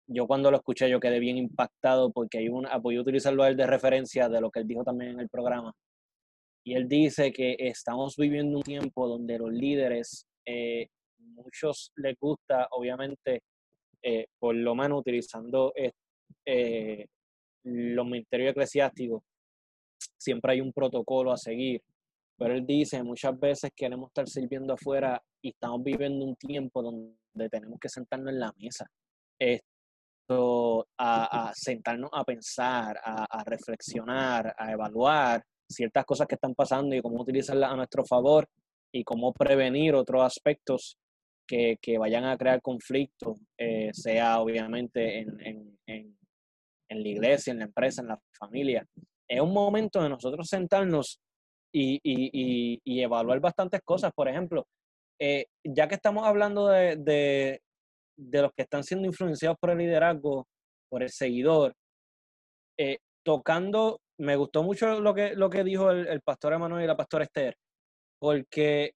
[0.07, 3.49] yo cuando lo escuché, yo quedé bien impactado porque hay una, voy a utilizarlo a
[3.49, 5.73] él de referencia de lo que él dijo también en el programa
[6.67, 12.67] y él dice que estamos viviendo un tiempo donde los líderes, eh, muchos les gusta,
[12.71, 13.41] obviamente,
[14.03, 15.71] eh, por lo menos utilizando
[16.45, 17.05] eh,
[17.63, 19.23] los ministerios eclesiásticos,
[20.17, 21.81] siempre hay un protocolo a seguir.
[22.37, 27.49] Pero él dice, muchas veces queremos estar sirviendo afuera y estamos viviendo un tiempo donde
[27.49, 28.85] tenemos que sentarnos en la mesa.
[30.99, 37.21] A, sentarnos a pensar, a reflexionar, a evaluar ciertas cosas que están pasando y cómo
[37.21, 38.47] utilizarlas a nuestro favor
[38.93, 40.97] y cómo prevenir otros aspectos
[41.47, 46.17] que, que vayan a crear conflictos, eh, sea obviamente en, en, en,
[46.89, 48.85] en, la iglesia, en la empresa, en la familia.
[49.29, 51.19] Es un momento de nosotros sentarnos
[51.73, 54.11] y, y, y, y evaluar bastantes cosas.
[54.13, 54.67] Por ejemplo,
[55.19, 57.61] eh, ya que estamos hablando de, de,
[58.17, 60.47] de, los que están siendo influenciados por el liderazgo,
[60.89, 61.73] por el seguidor,
[62.77, 66.97] eh, tocando me gustó mucho lo que, lo que dijo el, pastor Emanuel y la
[66.97, 67.55] pastora Esther,
[68.19, 68.93] porque,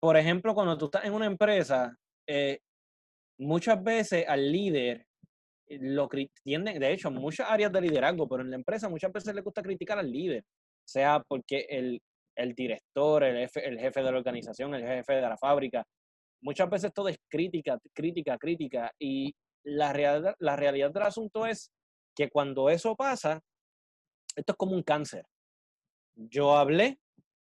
[0.00, 1.96] por ejemplo, cuando tú estás en una empresa,
[2.26, 2.60] eh,
[3.38, 5.06] muchas veces al líder
[5.68, 6.08] lo
[6.42, 9.62] tienden, de hecho, muchas áreas de liderazgo, pero en la empresa muchas veces le gusta
[9.62, 10.44] criticar al líder,
[10.84, 12.02] sea porque el,
[12.36, 15.84] el director, el jefe, el jefe de la organización, el jefe de la fábrica,
[16.42, 19.34] muchas veces todo es crítica, crítica, crítica, y
[19.64, 21.70] la realidad, la realidad del asunto es
[22.16, 23.40] que cuando eso pasa,
[24.36, 25.24] esto es como un cáncer.
[26.14, 26.98] Yo hablé,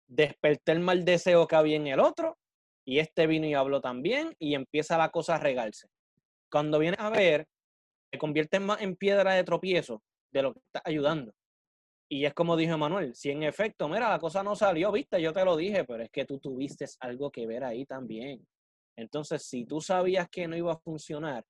[0.07, 2.38] desperté el mal deseo que había en el otro,
[2.86, 5.88] y este vino y habló también, y empieza la cosa a regarse.
[6.51, 7.47] Cuando viene a ver,
[8.11, 10.01] se convierte más en piedra de tropiezo
[10.32, 11.34] de lo que está ayudando.
[12.11, 15.32] Y es como dijo Manuel, si en efecto, mira, la cosa no salió, viste, yo
[15.32, 18.47] te lo dije, pero es que tú tuviste algo que ver ahí también.
[18.97, 21.45] Entonces, si tú sabías que no iba a funcionar,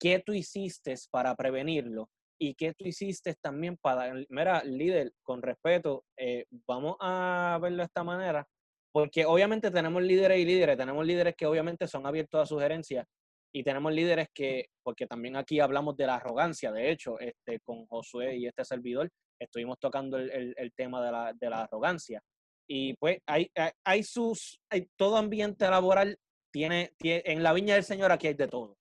[0.00, 2.10] ¿qué tú hiciste para prevenirlo?
[2.40, 7.84] Y qué tú hiciste también para, mira, líder, con respeto, eh, vamos a verlo de
[7.84, 8.46] esta manera,
[8.92, 13.06] porque obviamente tenemos líderes y líderes, tenemos líderes que obviamente son abiertos a sugerencias
[13.52, 17.86] y tenemos líderes que, porque también aquí hablamos de la arrogancia, de hecho, este, con
[17.86, 22.22] Josué y este servidor, estuvimos tocando el, el, tema de la, de la, arrogancia.
[22.66, 23.50] Y pues hay,
[23.84, 26.16] hay, sus, hay, todo ambiente laboral
[26.52, 28.79] tiene, tiene, en la viña del Señor aquí hay de todo.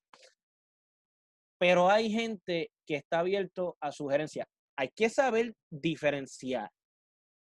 [1.60, 4.48] Pero hay gente que está abierto a sugerencias.
[4.78, 6.72] Hay que saber diferenciar.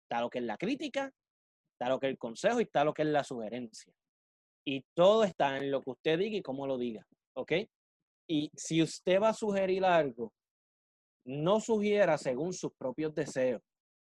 [0.02, 1.12] Está lo que es la crítica,
[1.72, 3.92] está lo que es el consejo y está lo que es la sugerencia.
[4.66, 7.06] Y todo está en lo que usted diga y cómo lo diga.
[7.36, 7.52] ¿Ok?
[8.28, 10.32] Y si usted va a sugerir algo,
[11.24, 13.62] no sugiera según sus propios deseos.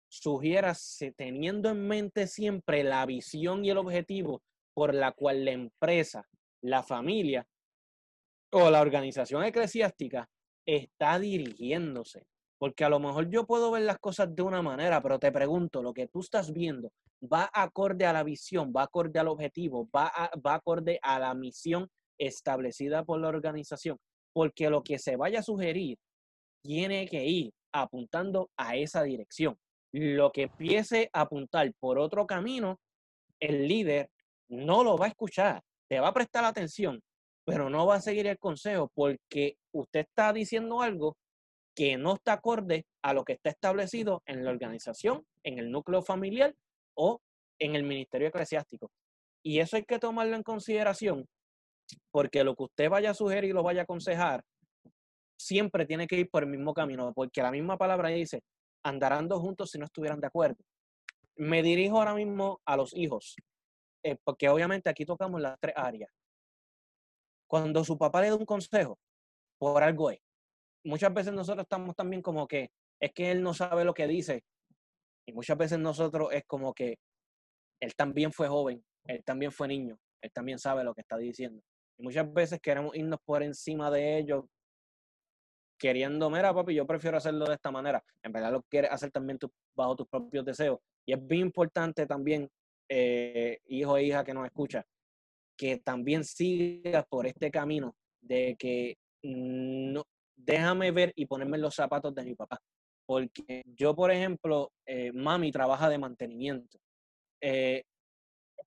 [0.10, 0.74] Sugiera
[1.16, 4.42] teniendo en mente siempre la visión y el objetivo
[4.74, 6.28] por la cual la empresa,
[6.62, 7.48] la familia
[8.54, 10.30] o la organización eclesiástica
[10.66, 12.26] está dirigiéndose.
[12.60, 15.82] Porque a lo mejor yo puedo ver las cosas de una manera, pero te pregunto,
[15.84, 16.92] lo que tú estás viendo
[17.22, 20.12] va acorde a la visión, va acorde al objetivo, va,
[20.46, 23.98] va acorde a la misión establecida por la organización.
[24.34, 25.98] Porque lo que se vaya a sugerir
[26.64, 29.58] tiene que ir apuntando a esa dirección.
[29.92, 32.80] Lo que empiece a apuntar por otro camino,
[33.40, 34.10] el líder
[34.48, 37.02] no lo va a escuchar, te va a prestar atención,
[37.46, 41.18] pero no va a seguir el consejo porque usted está diciendo algo
[41.76, 46.02] que no está acorde a lo que está establecido en la organización, en el núcleo
[46.02, 46.54] familiar
[46.96, 47.20] o
[47.60, 48.92] en el ministerio eclesiástico.
[49.44, 51.28] Y eso hay que tomarlo en consideración
[52.12, 54.44] porque lo que usted vaya a sugerir y lo vaya a aconsejar
[55.38, 58.42] siempre tiene que ir por el mismo camino, porque la misma palabra dice,
[58.84, 60.64] andarán dos juntos si no estuvieran de acuerdo.
[61.36, 63.36] Me dirijo ahora mismo a los hijos,
[64.04, 66.10] eh, porque obviamente aquí tocamos las tres áreas.
[67.48, 68.98] Cuando su papá le da un consejo,
[69.58, 70.20] por algo es.
[70.84, 74.44] Muchas veces nosotros estamos también como que es que él no sabe lo que dice.
[75.26, 76.98] Y muchas veces nosotros es como que
[77.80, 81.62] él también fue joven, él también fue niño, él también sabe lo que está diciendo.
[81.98, 84.46] Y muchas veces queremos irnos por encima de ellos
[85.78, 88.02] queriendo, mira, papi, yo prefiero hacerlo de esta manera.
[88.24, 89.38] En verdad lo quieres hacer también
[89.76, 90.80] bajo tus propios deseos.
[91.06, 92.50] Y es bien importante también,
[92.88, 94.86] eh, hijo e hija que nos escucha,
[95.58, 100.04] que también sigas por este camino de que no,
[100.36, 102.60] déjame ver y ponerme los zapatos de mi papá.
[103.06, 106.80] Porque yo, por ejemplo, eh, mami trabaja de mantenimiento.
[107.42, 107.84] Eh,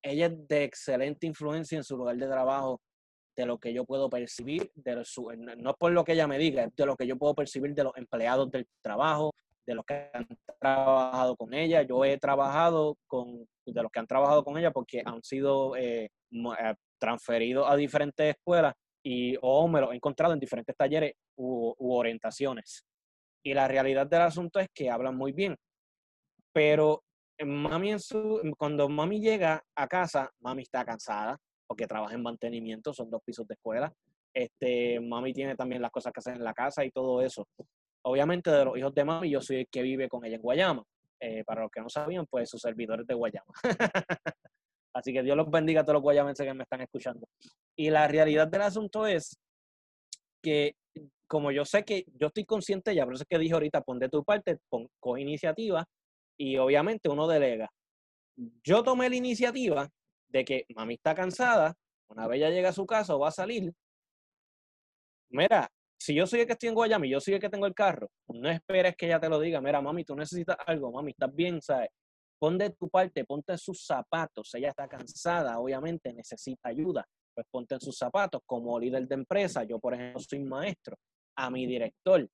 [0.03, 2.81] ella es de excelente influencia en su lugar de trabajo
[3.37, 6.69] de lo que yo puedo percibir, de su, no por lo que ella me diga,
[6.75, 9.33] de lo que yo puedo percibir de los empleados del trabajo,
[9.67, 10.27] de los que han
[10.61, 11.83] trabajado con ella.
[11.83, 16.05] Yo he trabajado con, de los que han trabajado con ella porque han sido eh,
[16.33, 21.75] eh, transferidos a diferentes escuelas y o me los he encontrado en diferentes talleres u,
[21.79, 22.85] orientaciones.
[23.45, 25.57] Y la realidad del asunto es que hablan muy bien.
[26.53, 27.03] Pero
[27.45, 27.95] mami
[28.57, 31.39] cuando mami llega a casa, mami está cansada,
[31.69, 33.93] porque trabaja en mantenimiento, son dos pisos de escuela.
[34.35, 37.47] Este, mami tiene también las cosas que hacer en la casa y todo eso.
[38.09, 40.85] Obviamente de los hijos de mami, yo soy el que vive con ella en Guayama.
[41.19, 43.53] Eh, para los que no sabían, pues sus servidores de Guayama.
[44.95, 47.27] Así que Dios los bendiga a todos los guayamenses que me están escuchando.
[47.77, 49.39] Y la realidad del asunto es
[50.41, 50.77] que
[51.27, 53.99] como yo sé que yo estoy consciente ya, por eso es que dije ahorita, pon
[53.99, 54.59] de tu parte,
[55.01, 55.85] coge iniciativa
[56.39, 57.69] y obviamente uno delega.
[58.63, 59.89] Yo tomé la iniciativa
[60.29, 61.75] de que mami está cansada,
[62.09, 63.73] una vez ella llega a su casa o va a salir,
[65.31, 65.69] mira,
[65.99, 67.75] si yo soy el que estoy en Guayama y yo soy el que tengo el
[67.75, 71.35] carro, no esperes que ella te lo diga, mira, mami, tú necesitas algo, mami, estás
[71.35, 71.89] bien, ¿sabes?
[72.39, 77.75] Pon de tu parte, ponte sus zapatos, ella está cansada, obviamente necesita ayuda, pues ponte
[77.77, 78.43] en sus zapatos.
[78.45, 80.97] Como líder de empresa, yo por ejemplo soy maestro,
[81.37, 82.29] a mi director,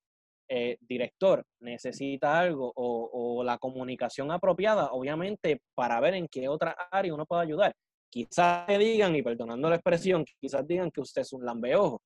[0.49, 6.77] eh, director necesita algo o, o, la comunicación apropiada, obviamente, para ver en qué otra
[6.91, 7.75] área uno puede ayudar.
[8.11, 12.03] Quizás te digan, y perdonando la expresión, quizás digan que usted es un lambeojo,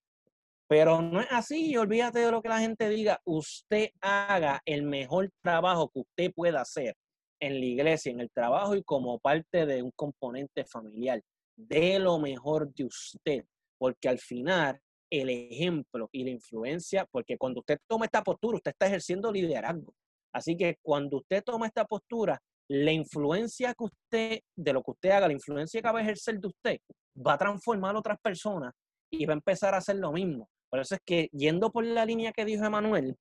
[0.68, 5.30] pero no es así, olvídate de lo que la gente diga, usted haga el mejor
[5.42, 6.94] trabajo que usted pueda hacer
[7.40, 11.22] en la iglesia, en el trabajo y como parte de un componente familiar.
[11.56, 13.44] De lo mejor de usted,
[13.78, 18.72] porque al final el ejemplo y la influencia, porque cuando usted toma esta postura, usted
[18.72, 19.94] está ejerciendo liderazgo.
[20.32, 25.10] Así que cuando usted toma esta postura, la influencia que usted, de lo que usted
[25.10, 26.78] haga, la influencia que va a ejercer de usted,
[27.24, 28.72] va a transformar a otras personas
[29.10, 30.48] y va a empezar a hacer lo mismo.
[30.70, 33.16] Por eso es que, yendo por la línea que dijo Emanuel,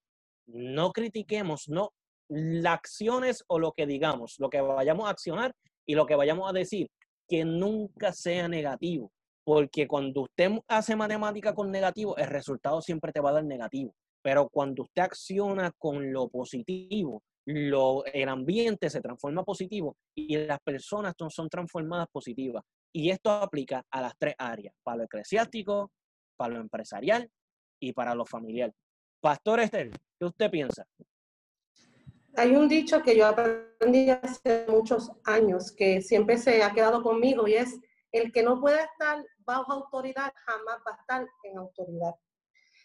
[0.48, 1.92] no critiquemos, no
[2.28, 5.54] las acciones o lo que digamos, lo que vayamos a accionar
[5.86, 6.90] y lo que vayamos a decir,
[7.28, 9.12] que nunca sea negativo,
[9.44, 13.94] porque cuando usted hace matemática con negativo, el resultado siempre te va a dar negativo.
[14.24, 20.60] Pero cuando usted acciona con lo positivo, lo, el ambiente se transforma positivo y las
[20.62, 22.64] personas son, son transformadas positivas.
[22.92, 25.92] Y esto aplica a las tres áreas, para lo eclesiástico,
[26.36, 27.30] para lo empresarial
[27.80, 28.74] y para lo familiar.
[29.20, 30.86] Pastor Esther, ¿qué usted piensa?
[32.38, 37.48] Hay un dicho que yo aprendí hace muchos años, que siempre se ha quedado conmigo,
[37.48, 37.80] y es,
[38.12, 42.16] el que no puede estar bajo autoridad jamás va a estar en autoridad.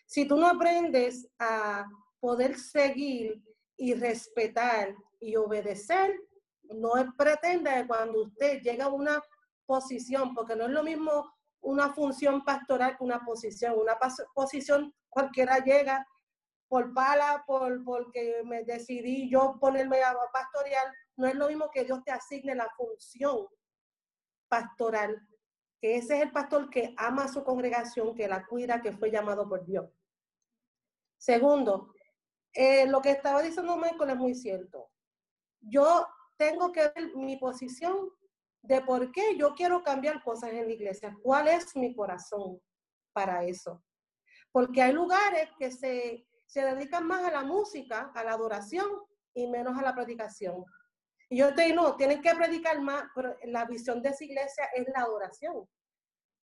[0.07, 1.87] Si tú no aprendes a
[2.21, 3.43] poder seguir
[3.77, 6.15] y respetar y obedecer,
[6.65, 9.23] no pretenda que cuando usted llega a una
[9.67, 11.33] posición, porque no es lo mismo
[11.63, 13.79] una función pastoral una posición.
[13.79, 13.99] Una
[14.35, 16.07] posición cualquiera llega
[16.69, 20.87] por pala, por porque me decidí yo ponerme a pastorear,
[21.17, 23.47] no es lo mismo que Dios te asigne la función
[24.49, 25.21] pastoral,
[25.81, 29.11] que ese es el pastor que ama a su congregación, que la cuida, que fue
[29.11, 29.91] llamado por Dios.
[31.19, 31.93] Segundo,
[32.53, 34.91] eh, lo que estaba diciendo Michael es muy cierto.
[35.61, 36.07] Yo
[36.37, 38.11] tengo que ver mi posición
[38.63, 41.17] de por qué yo quiero cambiar cosas en la iglesia.
[41.23, 42.61] ¿Cuál es mi corazón
[43.13, 43.83] para eso?
[44.53, 48.87] Porque hay lugares que se, se dedican más a la música, a la adoración
[49.35, 50.65] y menos a la predicación.
[51.29, 54.65] Y yo te digo, no, tienen que predicar más, pero la visión de esa iglesia
[54.75, 55.69] es la adoración.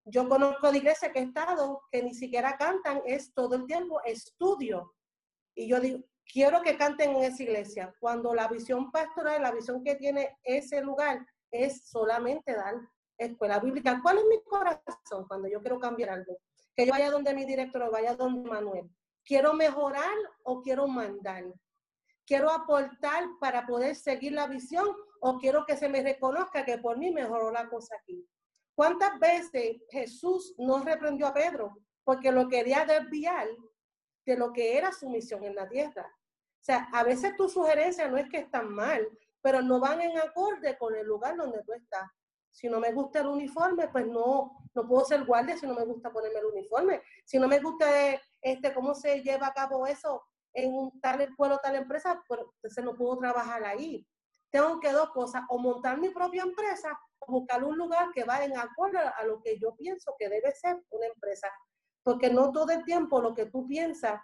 [0.05, 4.01] Yo conozco de iglesias que he estado que ni siquiera cantan, es todo el tiempo
[4.05, 4.95] estudio.
[5.53, 5.99] Y yo digo,
[6.31, 7.93] quiero que canten en esa iglesia.
[7.99, 12.75] Cuando la visión pastoral, la visión que tiene ese lugar es solamente dar
[13.17, 13.99] escuela bíblica.
[14.01, 16.37] ¿Cuál es mi corazón cuando yo quiero cambiar algo?
[16.75, 18.89] Que yo vaya donde mi director o vaya donde Manuel.
[19.25, 21.43] ¿Quiero mejorar o quiero mandar?
[22.25, 24.87] ¿Quiero aportar para poder seguir la visión
[25.19, 28.25] o quiero que se me reconozca que por mí mejoró la cosa aquí?
[28.75, 33.47] ¿Cuántas veces Jesús no reprendió a Pedro porque lo quería desviar
[34.25, 36.05] de lo que era su misión en la tierra?
[36.05, 39.07] O sea, a veces tu sugerencia no es que están mal,
[39.47, 42.05] pero no van en acorde con el lugar donde tú estás.
[42.51, 45.85] Si no me gusta el uniforme, pues no, no puedo ser guardia si no me
[45.85, 47.01] gusta ponerme el uniforme.
[47.23, 47.87] Si no me gusta
[48.41, 50.21] este, cómo se lleva a cabo eso
[50.53, 54.05] en un tal pueblo, tal empresa, pues entonces no puedo trabajar ahí.
[54.51, 58.43] Tengo que dos cosas, o montar mi propia empresa o buscar un lugar que va
[58.43, 61.47] en acorde a lo que yo pienso que debe ser una empresa.
[62.03, 64.19] Porque no todo el tiempo lo que tú piensas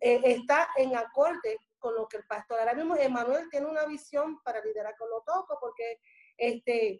[0.00, 2.58] eh, está en acorde con lo que el pastor.
[2.58, 6.00] Ahora mismo Emanuel tiene una visión para liderar con lo toco, porque
[6.38, 6.98] este,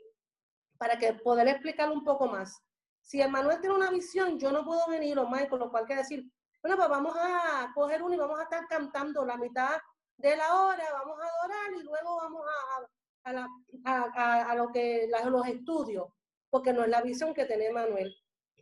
[0.76, 2.60] para que poder explicar un poco más.
[3.00, 6.30] Si Emanuel tiene una visión, yo no puedo venir, o Michael, lo cual quiere decir,
[6.62, 9.80] bueno, pues vamos a coger uno y vamos a estar cantando la mitad
[10.18, 12.46] de la hora, vamos a adorar y luego vamos
[13.24, 13.48] a,
[13.86, 16.08] a, a, lo que, los estudios,
[16.50, 18.14] porque no es la visión que tiene Emanuel.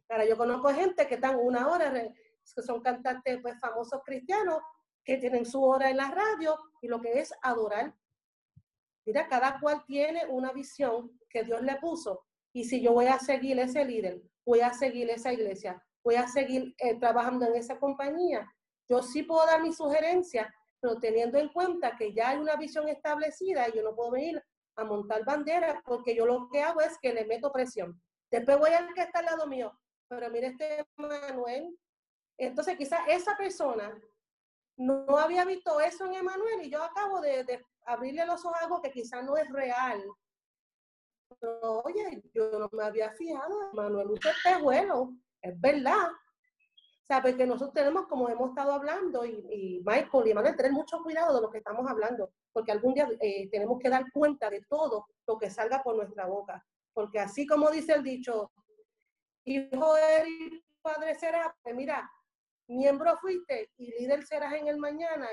[0.09, 4.63] Ahora, yo conozco gente que están una hora, que son cantantes pues, famosos cristianos,
[5.05, 7.95] que tienen su hora en la radio y lo que es adorar.
[9.05, 12.25] Mira, cada cual tiene una visión que Dios le puso.
[12.53, 16.29] Y si yo voy a seguir ese líder, voy a seguir esa iglesia, voy a
[16.29, 18.49] seguir eh, trabajando en esa compañía,
[18.89, 22.89] yo sí puedo dar mi sugerencia, pero teniendo en cuenta que ya hay una visión
[22.89, 24.43] establecida y yo no puedo venir
[24.77, 28.01] a montar banderas porque yo lo que hago es que le meto presión.
[28.31, 29.73] Después voy a que está al lado mío,
[30.09, 31.79] pero mire este Manuel.
[32.37, 33.99] Entonces quizás esa persona
[34.83, 38.81] no había visto eso en Emanuel y yo acabo de, abrirle los ojos a algo
[38.81, 40.03] que quizás no es real.
[41.41, 46.09] Pero, oye, yo no me había fijado, Emanuel, usted es bueno, es verdad.
[47.03, 51.35] Sabe que nosotros tenemos, como hemos estado hablando, y, Michael y Emanuel, tener mucho cuidado
[51.35, 55.07] de lo que estamos hablando, porque algún día eh, tenemos que dar cuenta de todo
[55.27, 56.65] lo que salga por nuestra boca.
[56.93, 58.53] Porque así como dice el dicho,
[59.45, 62.11] hijo de padre será, pues mira,
[62.77, 65.29] miembro fuiste y líder serás en el mañana.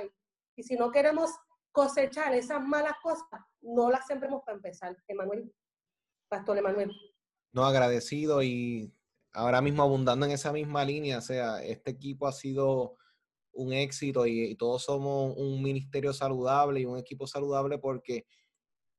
[0.56, 1.32] Y, si no queremos
[1.72, 4.96] cosechar esas malas cosas, no las sembremos para empezar.
[5.08, 5.54] Emanuel,
[6.28, 6.92] Pastor Emanuel.
[7.54, 8.94] No, agradecido y
[9.34, 12.98] ahora mismo abundando en esa misma línea, o sea, este equipo ha sido
[13.54, 18.26] un éxito y, todos somos un ministerio saludable y un equipo saludable porque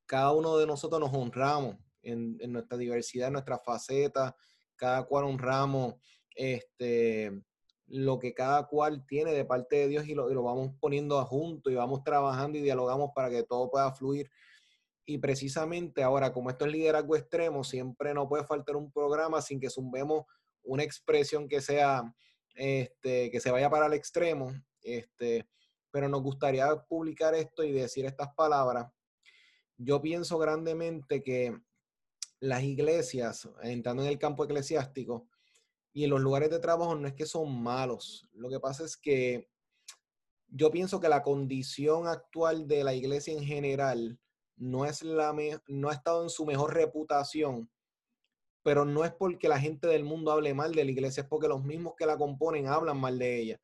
[0.07, 4.36] cada uno de nosotros nos honramos en, nuestra diversidad, en nuestra faceta,
[4.76, 5.95] cada cual honramos
[6.34, 7.43] este,
[7.91, 11.70] lo que cada cual tiene de parte de Dios y lo, vamos poniendo a junto
[11.70, 14.30] y vamos trabajando y dialogamos para que todo pueda fluir.
[15.05, 19.59] Y precisamente ahora, como esto es liderazgo extremo, siempre no puede faltar un programa sin
[19.59, 20.24] que zumbemos
[20.62, 22.14] una expresión que sea,
[22.55, 24.53] este, que se vaya para el extremo.
[24.82, 25.49] Este,
[25.91, 28.86] pero nos gustaría publicar esto y decir estas palabras.
[29.76, 31.59] Yo pienso grandemente que
[32.38, 35.26] las iglesias, entrando en el campo eclesiástico,
[35.93, 38.28] y en los lugares de trabajo no es que son malos.
[38.32, 39.49] Lo que pasa es que
[40.49, 44.18] yo pienso que la condición actual de la iglesia en general
[44.57, 45.34] no, es la
[45.68, 47.70] no ha estado en su mejor reputación,
[48.62, 51.49] pero no es porque la gente del mundo hable mal de la iglesia, es porque
[51.49, 53.61] los mismos que la componen hablan mal de ella.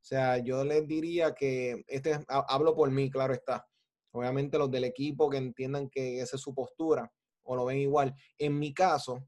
[0.00, 3.66] O sea, yo les diría que, este, hablo por mí, claro está.
[4.12, 7.12] Obviamente los del equipo que entiendan que esa es su postura
[7.42, 8.14] o lo ven igual.
[8.38, 9.26] En mi caso,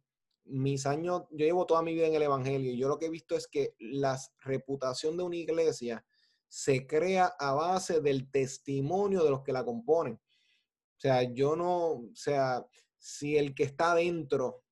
[0.51, 3.11] mis años, yo llevo toda mi vida en el Evangelio y yo lo que he
[3.11, 6.05] visto es que la reputación de una iglesia
[6.49, 10.15] se crea a base del testimonio de los que la componen.
[10.15, 12.67] O sea, yo no, o sea,
[12.99, 14.63] si el que está dentro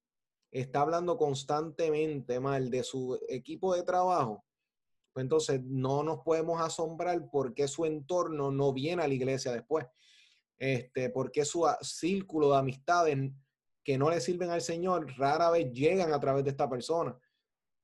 [0.51, 4.45] está hablando constantemente mal de su equipo de trabajo,
[5.13, 9.87] pues entonces no nos podemos asombrar porque su entorno no viene a la iglesia después.
[10.59, 13.17] Este, porque su círculo de amistades
[13.89, 17.19] que no le sirven al Señor rara vez llegan a través de esta persona.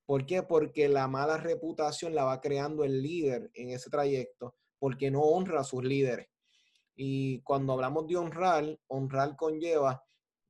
[0.05, 0.43] ¿Por qué?
[0.43, 5.61] Porque la mala reputación la va creando el líder en ese trayecto, porque no honra
[5.61, 6.29] a sus líderes.
[6.95, 10.05] Y cuando hablamos de honrar, honrar conlleva,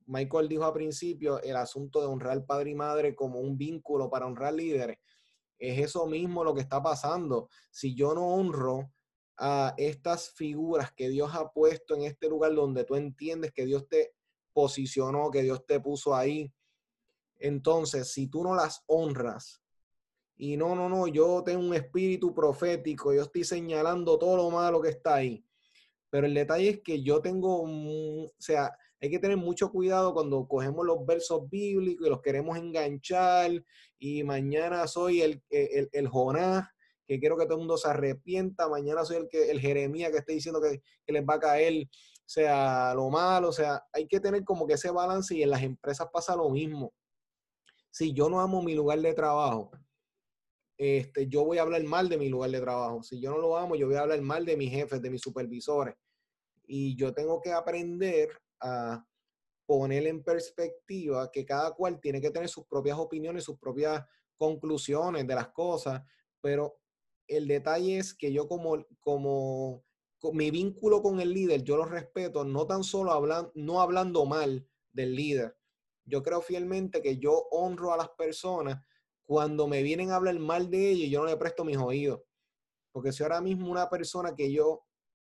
[0.07, 4.25] Michael dijo al principio, el asunto de honrar padre y madre como un vínculo para
[4.25, 4.97] honrar líderes.
[5.57, 7.47] Es eso mismo lo que está pasando.
[7.71, 8.91] Si yo no honro
[9.37, 13.87] a estas figuras que Dios ha puesto en este lugar donde tú entiendes que Dios
[13.87, 14.14] te
[14.55, 16.51] posicionó, que Dios te puso ahí,
[17.37, 19.61] entonces, si tú no las honras,
[20.37, 24.81] y no, no, no, yo tengo un espíritu profético, yo estoy señalando todo lo malo
[24.81, 25.45] que está ahí.
[26.09, 30.47] Pero el detalle es que yo tengo, o sea, hay que tener mucho cuidado cuando
[30.47, 33.51] cogemos los versos bíblicos y los queremos enganchar
[33.99, 36.67] y mañana soy el, el, el Jonás,
[37.05, 40.17] que quiero que todo el mundo se arrepienta, mañana soy el, que, el Jeremías que
[40.17, 41.87] está diciendo que, que les va a caer,
[42.25, 45.63] sea, lo malo, o sea, hay que tener como que ese balance y en las
[45.63, 46.93] empresas pasa lo mismo
[47.95, 49.71] si yo no amo mi lugar de trabajo,
[50.77, 53.01] este, yo voy a hablar mal de mi lugar de trabajo.
[53.03, 55.21] Si yo no lo amo, yo voy a hablar mal de mis jefes, de mis
[55.21, 55.95] supervisores.
[56.67, 59.01] Y yo tengo que aprender a
[59.65, 64.03] poner en perspectiva que cada cual tiene que tener sus propias opiniones, sus propias
[64.35, 66.01] conclusiones de las cosas,
[66.41, 66.75] pero
[67.29, 69.84] el detalle es que yo como, como,
[70.33, 74.67] mi vínculo con el líder, yo lo respeto, no tan solo hablando, no hablando mal
[74.91, 75.57] del líder,
[76.05, 78.83] yo creo fielmente que yo honro a las personas
[79.23, 82.21] cuando me vienen a hablar mal de ellos, yo no le presto mis oídos.
[82.91, 84.85] Porque si ahora mismo una persona que yo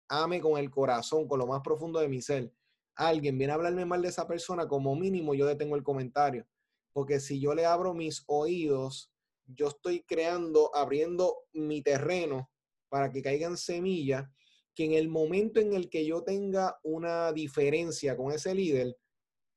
[0.08, 2.52] ame con el corazón, con lo más profundo de mi ser,
[2.94, 6.46] alguien viene a hablarme mal de esa persona, como mínimo yo detengo el comentario.
[6.92, 9.12] Porque si yo le abro mis oídos,
[9.46, 12.50] yo estoy creando, abriendo mi terreno
[12.88, 14.28] para que caigan semillas,
[14.74, 18.96] que en el momento en el que yo tenga una diferencia con ese líder,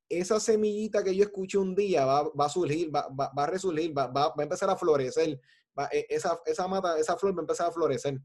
[0.10, 4.44] esa semillita que yo escuché un día va, a surgir, va, a resurgir, va, a
[4.44, 5.40] empezar a florecer.
[5.92, 8.20] E, esa, esa mata, esa flor va a empezar a florecer.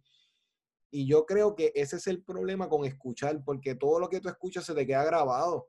[0.91, 4.29] Y yo creo que ese es el problema con escuchar, porque todo lo que tú
[4.29, 5.69] escuchas se te queda grabado, o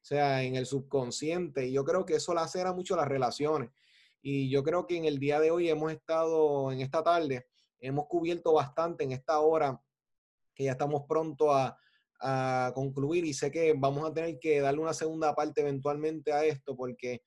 [0.00, 1.66] sea, en el subconsciente.
[1.66, 3.70] Y yo creo que eso lacera mucho las relaciones.
[4.22, 7.46] Y yo creo que en el día de hoy hemos estado, en esta tarde,
[7.78, 9.80] hemos cubierto bastante en esta hora,
[10.56, 11.78] que ya estamos pronto a,
[12.20, 16.44] a concluir y sé que vamos a tener que darle una segunda parte eventualmente a
[16.44, 17.22] esto porque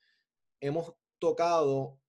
[0.59, 1.99] hemos tocado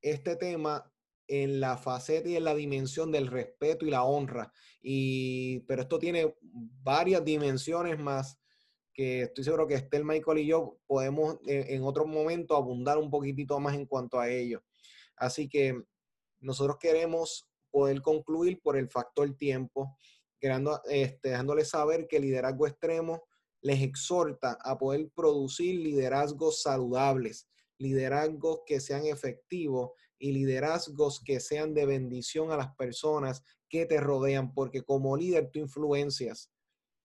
[0.00, 0.90] este tema
[1.26, 4.50] en la faceta y en la dimensión del respeto y la honra.
[4.80, 8.38] Y, pero esto tiene varias dimensiones más
[8.94, 13.10] que estoy seguro que Estel, Michael y yo podemos eh, en otro momento abundar un
[13.10, 14.64] poquitito más en cuanto a ello.
[15.16, 15.80] Así que
[16.40, 19.96] nosotros queremos poder concluir por el factor tiempo
[20.40, 23.24] creando, este, dejándoles saber que el liderazgo extremo
[23.60, 31.74] les exhorta a poder producir liderazgos saludables, liderazgos que sean efectivos y liderazgos que sean
[31.74, 36.50] de bendición a las personas que te rodean, porque como líder tú influencias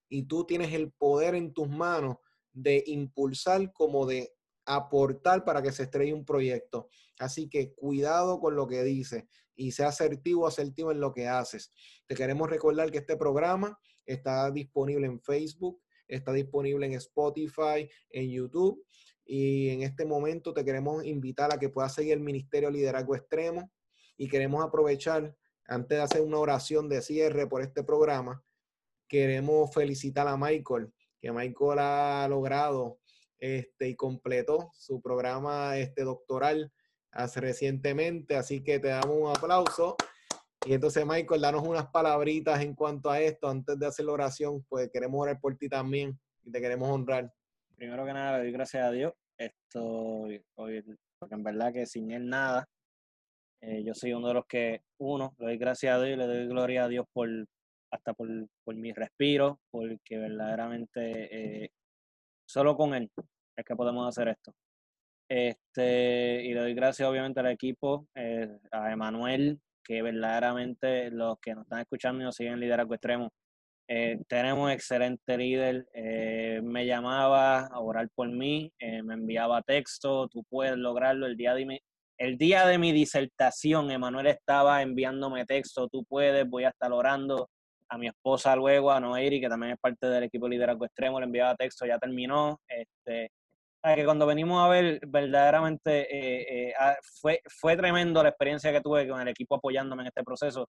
[0.10, 2.18] y tú tienes el poder en tus manos
[2.52, 4.34] de impulsar como de
[4.66, 6.88] aportar para que se estrelle un proyecto.
[7.20, 9.26] Así que cuidado con lo que dices
[9.56, 11.72] y sea asertivo, asertivo en lo que haces.
[12.08, 18.30] Te queremos recordar que este programa está disponible en Facebook, está disponible en Spotify, en
[18.30, 18.86] YouTube.
[19.26, 23.72] Y en este momento te queremos invitar a que puedas seguir el Ministerio Liderazgo Extremo
[24.18, 25.36] y queremos aprovechar,
[25.66, 28.44] antes de hacer una oración de cierre por este programa,
[29.08, 30.92] queremos felicitar a Michael,
[31.22, 33.00] que Michael ha logrado
[33.40, 36.72] este, y completó su programa este, doctoral
[37.14, 39.96] hace recientemente, así que te damos un aplauso.
[40.66, 44.64] Y entonces, Michael, danos unas palabritas en cuanto a esto antes de hacer la oración,
[44.70, 47.32] pues queremos orar por ti también y te queremos honrar.
[47.76, 50.84] Primero que nada, le doy gracias a Dios, esto, porque
[51.30, 52.68] en verdad que sin Él nada,
[53.66, 56.28] Eh, yo soy uno de los que, uno, le doy gracias a Dios y le
[56.28, 57.30] doy gloria a Dios por
[57.92, 58.28] hasta por,
[58.66, 61.72] por mi respiro, porque verdaderamente eh,
[62.46, 63.10] solo con Él
[63.56, 64.54] es que podemos hacer esto.
[65.30, 71.56] Este, y le doy gracias obviamente al equipo, eh, a Emanuel, que verdaderamente los que
[71.56, 73.32] nos están escuchando y nos siguen en Extremo,
[73.88, 80.44] eh, tenemos excelente líder, eh, me llamaba a orar por mí, me enviaba texto, tú
[80.50, 81.26] puedes lograrlo.
[81.26, 81.80] El día, de mi,
[82.18, 87.50] el día de mi disertación, Emanuel estaba enviándome texto, tú puedes, voy a estar orando.
[87.90, 91.26] A mi esposa luego, a Noeri, que también es parte del equipo Liderazgo Extremo, le
[91.26, 92.60] enviaba texto, ya terminó.
[92.68, 93.30] Este,
[93.84, 96.74] que cuando venimos a ver, verdaderamente eh, eh,
[97.20, 100.70] fue, fue tremendo la experiencia que tuve con el equipo apoyándome en este proceso.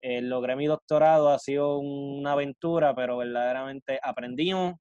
[0.00, 4.74] Eh, logré mi doctorado, ha sido una aventura, pero verdaderamente aprendimos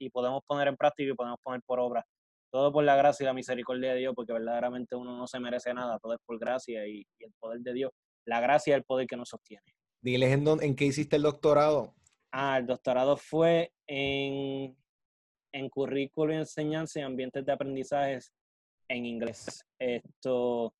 [0.00, 2.04] y podemos poner en práctica y podemos poner por obra.
[2.52, 5.72] Todo por la gracia y la misericordia de Dios, porque verdaderamente uno no se merece
[5.72, 7.92] nada, todo es por gracia y, el poder de Dios.
[8.26, 9.62] La gracia y el poder que nos sostiene.
[10.02, 11.94] Diles en, en qué hiciste el doctorado.
[12.32, 14.76] Ah, el doctorado fue en
[15.52, 18.32] en currículo y enseñanza y ambientes de aprendizajes
[18.88, 19.64] en inglés.
[19.78, 20.74] Esto,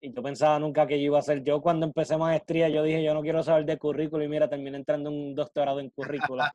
[0.00, 3.02] y yo pensaba nunca que yo iba a ser yo cuando empecé maestría, yo dije,
[3.02, 6.42] yo no quiero saber de currículo y mira, terminé entrando en un doctorado en currículo.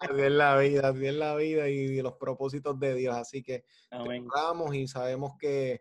[0.00, 3.16] así es la vida, así es la vida y, los propósitos de Dios.
[3.16, 5.80] Así que vamos y sabemos que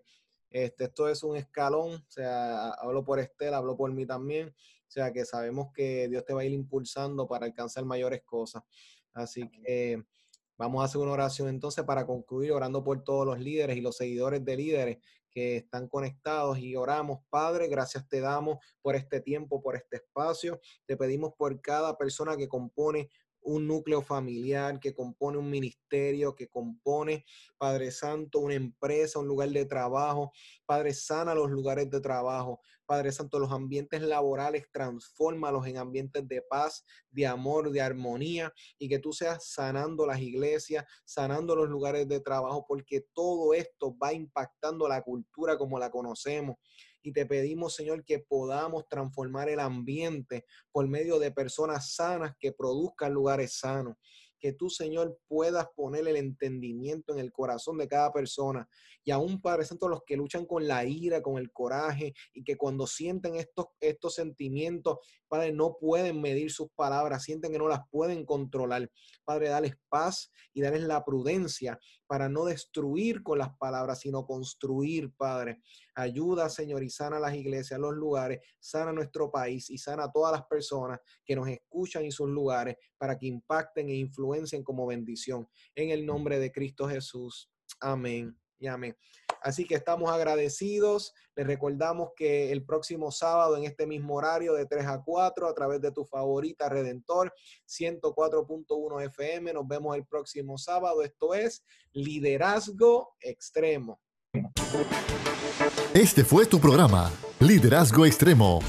[0.49, 4.91] este, esto es un escalón, o sea, hablo por Estela, hablo por mí también, o
[4.93, 8.63] sea, que sabemos que Dios te va a ir impulsando para alcanzar mayores cosas.
[9.13, 10.01] Así que
[10.57, 13.97] Vamos a hacer una oración entonces para concluir orando por todos los líderes y los
[13.97, 14.97] seguidores de líderes
[15.31, 20.59] que están conectados y oramos, Padre, gracias te damos por este tiempo, por este espacio.
[20.85, 23.09] Te pedimos por cada persona que compone
[23.43, 27.25] un núcleo familiar, que compone un ministerio, que compone,
[27.57, 30.31] Padre Santo, una empresa, un lugar de trabajo.
[30.65, 32.61] Padre, sana los lugares de trabajo.
[32.85, 38.89] Padre Santo, los ambientes laborales, transfórmalos en ambientes de paz, de amor, de armonía, y
[38.89, 44.13] que tú seas sanando las iglesias, sanando los lugares de trabajo, porque todo esto va
[44.13, 46.57] impactando la cultura como la conocemos
[47.03, 52.53] y te pedimos, Señor, que podamos transformar el ambiente por medio de personas sanas que
[52.53, 53.97] produzcan lugares sanos
[54.43, 58.67] que tú, Señor, puedas poner el entendimiento en el corazón de cada persona.
[59.05, 62.57] Y aún, Padre Santo, los que luchan con la ira, con el coraje, y que
[62.57, 64.97] cuando sienten estos, estos sentimientos,
[65.29, 68.91] Padre, no pueden medir sus palabras, sienten que no las pueden controlar.
[69.23, 75.11] Padre, dales paz y dales la prudencia para no destruir con las palabras, sino construir,
[75.15, 75.61] Padre.
[75.95, 80.31] Ayuda, Señor, y sana las iglesias, los lugares, sana nuestro país y sana a todas
[80.31, 85.47] las personas que nos escuchan en sus lugares para que impacten e influencien como bendición.
[85.75, 87.49] En el nombre de Cristo Jesús.
[87.79, 88.95] Amén y amén.
[89.43, 91.13] Así que estamos agradecidos.
[91.35, 95.53] Les recordamos que el próximo sábado en este mismo horario de 3 a 4 a
[95.53, 97.33] través de tu favorita Redentor
[97.67, 99.53] 104.1 FM.
[99.53, 101.03] Nos vemos el próximo sábado.
[101.03, 103.99] Esto es Liderazgo Extremo.
[105.93, 108.61] Este fue tu programa, Liderazgo Extremo.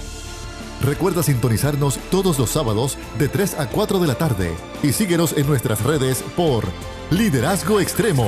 [0.82, 5.46] Recuerda sintonizarnos todos los sábados de 3 a 4 de la tarde y síguenos en
[5.46, 6.64] nuestras redes por
[7.10, 8.26] Liderazgo Extremo.